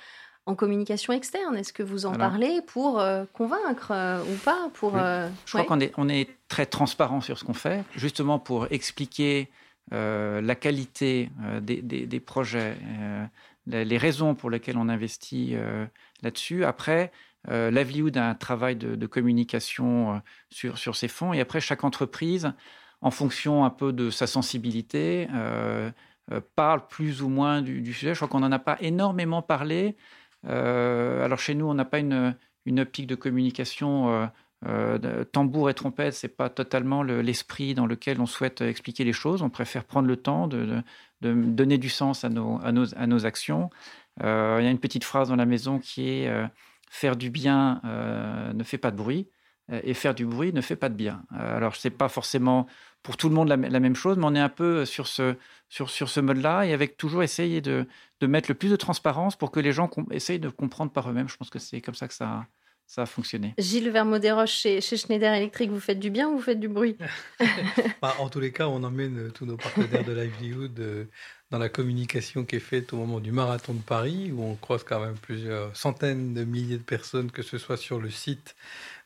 [0.46, 1.58] en communication externe?
[1.58, 3.04] Est-ce que vous en parlez pour
[3.34, 3.92] convaincre
[4.30, 7.84] ou pas pour, Je crois qu'on est, on est très transparent sur ce qu'on fait,
[7.96, 9.61] justement pour expliquer euh,
[9.92, 13.26] la qualité euh, des, projets, euh,
[13.68, 15.56] les, raisons pour lesquelles on investit
[16.22, 16.64] là-dessus.
[16.66, 17.12] Après,
[17.48, 21.34] Livelihood a un travail de, communication sur, sur ces fonds.
[21.34, 22.54] Et après, chaque entreprise,
[23.02, 25.28] en fonction un peu de sa sensibilité,
[26.56, 28.14] parle plus ou moins du, sujet.
[28.14, 29.96] Je crois qu'on n'en a pas énormément parlé.
[30.44, 34.30] alors chez nous, on n'a pas une, une, optique de communication
[34.68, 39.42] euh, tambour et trompette, c'est pas totalement l'esprit dans lequel on souhaite expliquer les choses.
[39.42, 40.84] On préfère prendre le temps de,
[41.22, 43.70] donner du sens à nos, actions.
[44.24, 46.46] Euh, il y a une petite phrase dans la maison qui est euh,
[46.90, 47.82] faire du bien
[48.54, 49.28] ne fait pas de bruit
[49.72, 51.24] et faire du bruit ne fait pas de bien.
[51.32, 52.68] alors, c'est pas forcément
[53.04, 55.36] pour tout le monde la, même chose, mais on est un peu sur ce,
[55.70, 57.88] sur, sur ce mode-là et avec toujours essayer de,
[58.20, 61.30] de, mettre le plus de transparence pour que les gens essayent de comprendre par eux-mêmes.
[61.30, 62.46] Je pense que c'est comme ça que ça,
[62.92, 63.54] ça a fonctionné.
[63.58, 66.98] Gilles Vermaudet-Roche, chez, chez, Schneider Electric, vous faites du bien ou vous faites du bruit
[68.02, 71.06] bah, En tous les cas, on emmène euh, tous nos partenaires de Livelihood euh,
[71.52, 74.84] dans la communication qui est faite au moment du marathon de Paris, où on croise
[74.84, 78.58] quand même plusieurs centaines de milliers de personnes, que ce soit sur le site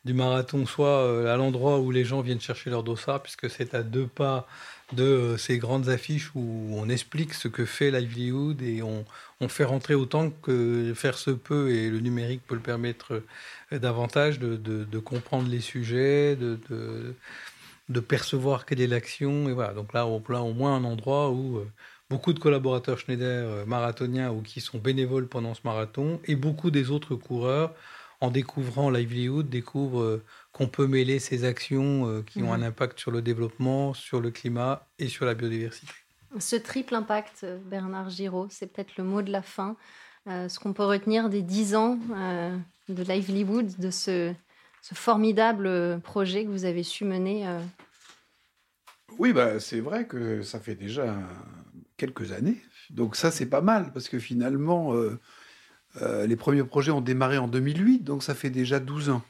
[0.03, 3.75] du marathon, soit euh, à l'endroit où les gens viennent chercher leur dossard, puisque c'est
[3.75, 4.47] à deux pas
[4.93, 9.05] de ces grandes affiches où on explique ce que fait Livelihood et on,
[9.41, 13.23] on fait rentrer autant que faire se peut, et le numérique peut le permettre
[13.71, 16.59] davantage de, comprendre les sujets, de,
[17.89, 19.49] de, percevoir quelle est l'action.
[19.49, 21.67] Et voilà, donc là, on a au moins un endroit où euh,
[22.09, 26.71] beaucoup de collaborateurs Schneider euh, marathoniens ou qui sont bénévoles pendant ce marathon, et beaucoup
[26.71, 27.73] des autres coureurs,
[28.21, 30.23] en découvrant Livelihood, découvrent euh,
[30.55, 32.63] qu'on peut mêler ces actions qui ont un mhm.
[32.63, 35.91] impact sur le développement, sur le climat et sur la biodiversité.
[36.39, 39.75] Ce triple impact, Bernard Giraud, c'est peut-être le mot de la fin.
[40.25, 41.99] ce qu'on peut retenir des dix ans
[42.87, 44.33] de Livelywood, de ce,
[44.93, 47.59] formidable projet que vous avez su mener euh.
[49.17, 51.15] Oui, bah, c'est vrai que ça fait déjà
[51.97, 52.61] quelques années.
[52.89, 55.19] Donc ça, c'est pas mal, parce que finalement, euh,
[56.01, 59.23] euh, les premiers projets ont démarré en 2008, donc ça fait déjà 12 ans.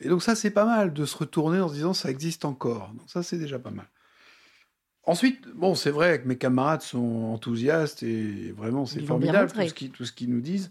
[0.00, 2.92] Et donc ça, c'est pas mal de se retourner en se disant ça existe encore.
[2.94, 3.88] Donc ça, c'est déjà pas mal.
[5.06, 9.84] Ensuite, bon, c'est vrai que mes camarades sont enthousiastes et vraiment, c'est formidable tout ce,
[9.86, 10.70] tout ce qu'ils nous disent.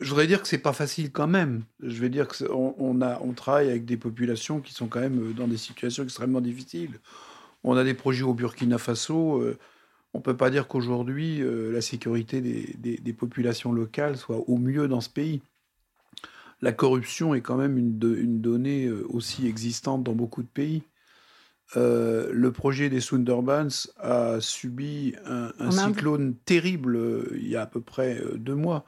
[0.00, 1.64] Je voudrais dire que c'est pas facile quand même.
[1.80, 5.30] Je vais dire qu'on on a, on travaille avec des populations qui sont quand même
[5.30, 7.00] euh, dans des situations extrêmement difficiles.
[7.62, 9.40] On a des projets au Burkina Faso.
[9.40, 9.56] Euh,
[10.12, 14.86] on peut pas dire qu'aujourd'hui euh, la sécurité des, des, populations locales soit au mieux
[14.86, 15.42] dans ce pays.
[16.60, 20.82] La corruption est quand même une, une donnée aussi existante dans beaucoup de pays.
[21.74, 26.98] le projet des Sundarbans a subi un, un cyclone terrible
[27.34, 28.84] il y a à peu près deux mois.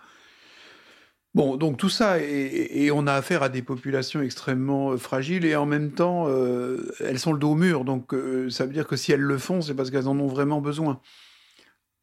[1.37, 5.55] Bon, donc tout ça, et, on a affaire à des populations extrêmement euh, fragiles, et
[5.55, 8.87] en même temps, euh, elles sont le dos au mur, donc euh, ça veut dire
[8.87, 10.99] que si elles le font, c'est parce qu'elles en ont vraiment besoin.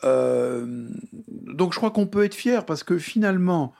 [0.04, 3.74] donc je crois qu'on peut être fier, parce que finalement,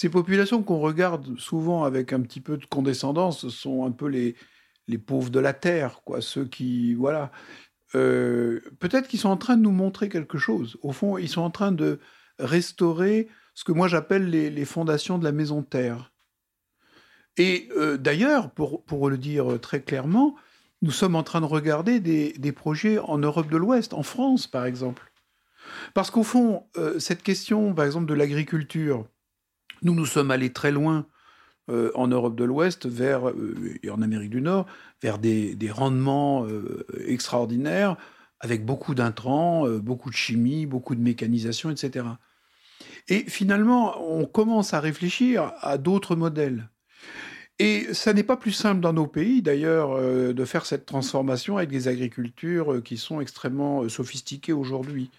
[0.00, 4.34] ces populations qu'on regarde souvent avec un petit peu de condescendance sont un peu les,
[4.88, 7.30] les pauvres de la terre, quoi, ceux qui, voilà.
[7.94, 10.78] euh, peut-être qu'ils sont en train de nous montrer quelque chose.
[10.80, 12.00] Au fond, ils sont en train de
[12.38, 16.10] restaurer ce que moi j'appelle les, fondations de la maison Terre.
[17.36, 20.34] Et euh, d'ailleurs, pour, pour, le dire très clairement,
[20.80, 24.46] nous sommes en train de regarder des, des projets en Europe de l'Ouest, en France
[24.46, 25.12] par exemple.
[25.92, 29.06] Parce qu'au fond, euh, cette question, par exemple, de l'agriculture,
[29.82, 31.06] nous nous sommes allés très loin
[31.70, 34.66] euh, en Europe de l'Ouest euh, et en Amérique du Nord
[35.02, 37.96] vers des, rendements euh, extraordinaires
[38.40, 42.06] avec beaucoup d'intrants, beaucoup de chimie, beaucoup de mécanisation, etc.
[43.08, 46.70] Et finalement, on commence à réfléchir à d'autres modèles.
[47.58, 51.68] Et ça n'est pas plus simple dans nos pays, d'ailleurs, de faire cette transformation avec
[51.68, 55.10] des agricultures qui sont extrêmement sophistiquées aujourd'hui.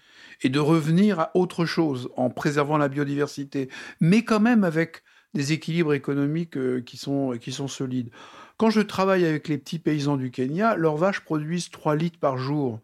[0.42, 3.68] Et de revenir à autre chose en préservant la biodiversité,
[4.00, 5.02] mais quand même avec
[5.34, 8.10] des équilibres économiques euh, qui sont, qui sont solides.
[8.56, 12.36] Quand je travaille avec les petits paysans du Kenya, leurs vaches produisent 3 litres par
[12.36, 12.80] jour.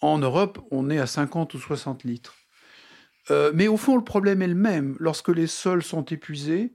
[0.00, 2.34] En Europe, on est à 50 ou 60 litres.
[3.30, 4.96] Euh, mais au fond, le problème est le même.
[4.98, 6.74] Lorsque les sols sont épuisés,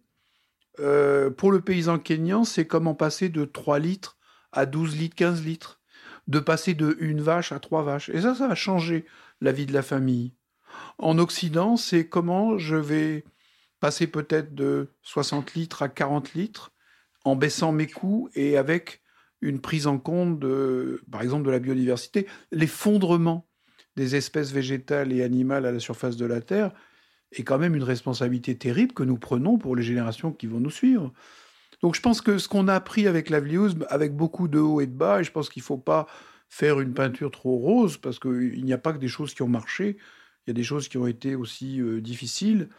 [0.79, 4.17] euh, pour le paysan kenyan, c'est comment passer de 3 litres
[4.51, 5.79] à 12 litres, 15 litres.
[6.27, 8.09] De passer de une vache à trois vaches.
[8.09, 9.05] Et ça, ça va changer
[9.41, 10.33] la vie de la famille.
[10.97, 13.23] En Occident, c'est comment je vais
[13.79, 16.71] passer peut-être de 60 litres à 40 litres
[17.23, 19.01] en baissant mes coûts et avec
[19.41, 23.47] une prise en compte, de, par exemple, de la biodiversité, l'effondrement
[23.95, 26.71] des espèces végétales et animales à la surface de la Terre
[27.31, 30.71] est quand même une responsabilité terrible que nous prenons pour les générations qui vont nous
[30.71, 31.11] suivre.
[31.81, 33.41] Donc je pense que ce qu'on a appris avec la
[33.89, 36.07] avec beaucoup de hauts et de bas, et je pense qu'il ne faut pas
[36.49, 39.47] faire une peinture trop rose, parce qu'il n'y a pas que des choses qui ont
[39.47, 39.97] marché,
[40.45, 42.69] il y a des choses qui ont été aussi euh, difficiles.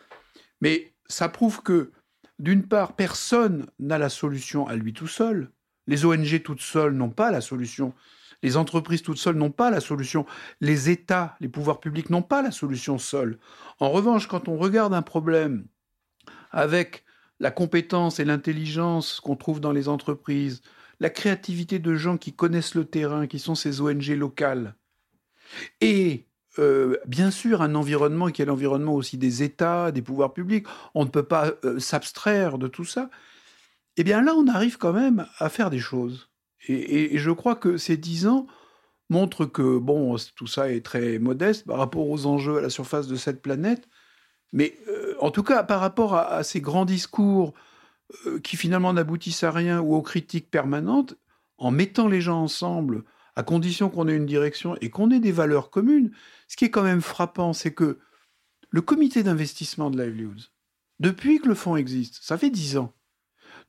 [0.61, 1.93] Mais ça prouve que,
[2.39, 5.51] d'une part, personne n'a la solution à lui tout seul.
[5.87, 7.95] Les ONG toutes seules n'ont pas la solution.
[8.43, 10.25] Les entreprises toutes seules n'ont pas la solution.
[10.61, 13.39] Les États, les pouvoirs publics n'ont pas la solution seuls.
[13.81, 15.67] En revanche, quand on regarde un problème
[16.51, 17.05] avec
[17.41, 20.63] la compétence et l'intelligence qu'on trouve dans les entreprises,
[21.01, 24.75] la créativité de gens qui connaissent le terrain, qui sont ces ONG locales,
[25.81, 26.27] et
[26.59, 30.67] euh, bien sûr un environnement qui est l'environnement aussi des États, des pouvoirs publics.
[30.95, 33.11] On ne peut pas euh, s'abstraire de tout ça.
[33.97, 36.29] Eh bien là, on arrive quand même à faire des choses.
[36.67, 38.47] Et, je crois que ces dix ans
[39.09, 43.07] montrent que, bon, tout ça est très modeste par rapport aux enjeux à la surface
[43.07, 43.89] de cette planète.
[44.53, 47.55] Mais euh, en tout cas, par rapport à, ces grands discours
[48.43, 51.15] qui finalement n'aboutissent à rien ou aux critiques permanentes,
[51.59, 53.05] en mettant les gens ensemble,
[53.37, 56.11] à condition qu'on ait une direction et qu'on ait des valeurs communes,
[56.49, 57.99] ce qui est quand même frappant, c'est que
[58.71, 60.51] le comité d'investissement de Livelihoods,
[60.99, 62.95] depuis que le fonds existe, ça fait dix ans,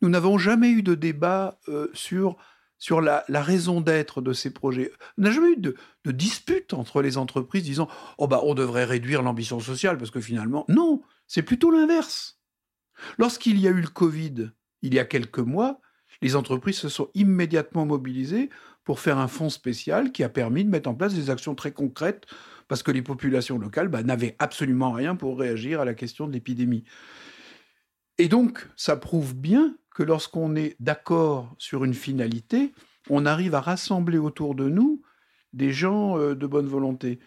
[0.02, 2.38] nous n'avons jamais eu de débat euh, sur,
[2.78, 4.92] sur la, raison d'être de ces projets.
[5.18, 5.76] On n'a jamais eu de,
[6.06, 10.22] de, dispute entre les entreprises disant Oh, bah, on devrait réduire l'ambition sociale parce que
[10.22, 10.66] finalement.
[10.70, 12.39] Non, c'est plutôt l'inverse.
[13.18, 15.80] Lorsqu'il y a eu le Covid, il y a quelques mois,
[16.22, 18.50] les entreprises se sont immédiatement mobilisées
[18.84, 21.72] pour faire un fonds spécial qui a permis de mettre en place des actions très
[21.72, 22.26] concrètes
[22.68, 26.34] parce que les populations locales bah, n'avaient absolument rien pour réagir à la question de
[26.34, 26.84] l'épidémie.
[28.18, 32.74] Et donc, ça prouve bien que lorsqu'on est d'accord sur une finalité,
[33.10, 35.02] on arrive à rassembler autour de nous
[35.54, 37.20] des gens euh, de bonne volonté.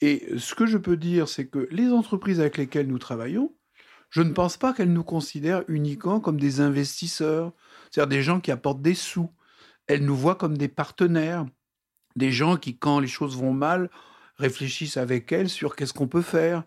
[0.00, 3.54] Et ce que je peux dire, c'est que les entreprises avec lesquelles nous travaillons,
[4.10, 7.52] je ne pense pas qu'elles nous considèrent uniquement comme des investisseurs,
[7.90, 9.30] c'est-à-dire des gens qui apportent des sous
[9.90, 11.46] elle nous voit comme des partenaires,
[12.14, 13.90] des gens qui, quand les choses vont mal,
[14.36, 16.62] réfléchissent avec elle sur qu'est-ce qu'on peut faire.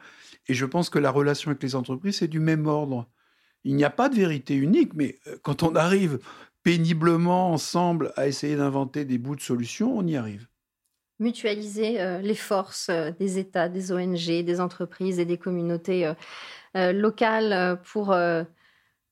[0.48, 3.10] Et je pense que la relation avec les entreprises, c'est du même ordre.
[3.64, 6.20] Il n'y a pas de vérité unique, mais euh, quand on arrive
[6.64, 10.48] péniblement ensemble à essayer d'inventer des bouts de solutions, on y arrive.
[11.20, 16.12] Mutualiser euh, les forces euh, des États, des ONG, des entreprises et des communautés
[16.76, 18.16] locales pour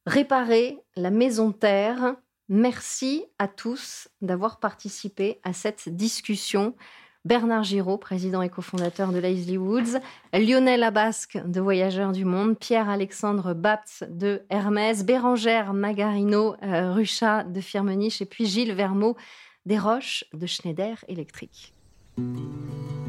[0.08, 2.16] réparer la maison terre.
[2.50, 6.76] Merci à tous d'avoir participé à cette discussion.
[7.24, 10.00] Bernard Giraud, président et cofondateur de Leslie Woods,
[10.34, 17.62] Lionel Abasque de Voyageurs du Monde, Pierre-Alexandre Bapt de Hermès, Bérangère Magarino euh, Ruchat de
[17.62, 18.24] Firmenich.
[18.24, 19.16] Et puis Gilles Vermeau
[19.68, 21.76] des Roches de Schneider Electric.
[22.18, 23.01] Música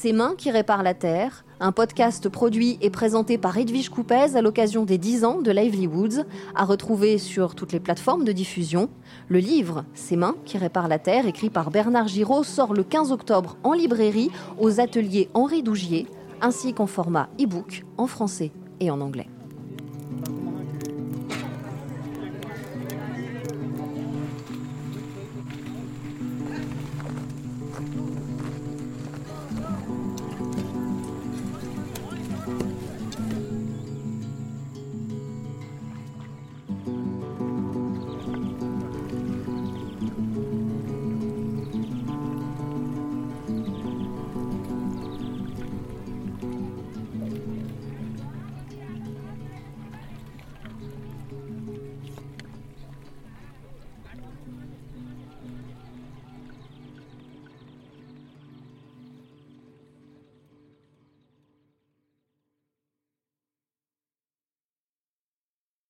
[0.00, 4.42] Ces mains qui réparent la Terre, un podcast produit et présenté par Edwige Coupez à
[4.42, 6.24] l'occasion des 10 ans de Lively Woods,
[6.54, 8.90] à retrouver sur toutes les plateformes de diffusion.
[9.26, 13.10] Le livre Ces mains qui réparent la Terre, écrit par Bernard Giraud, sort le 15
[13.10, 14.30] octobre en librairie
[14.60, 16.06] aux ateliers Henri Dougier,
[16.40, 19.26] ainsi qu'en format e-book en français et en anglais.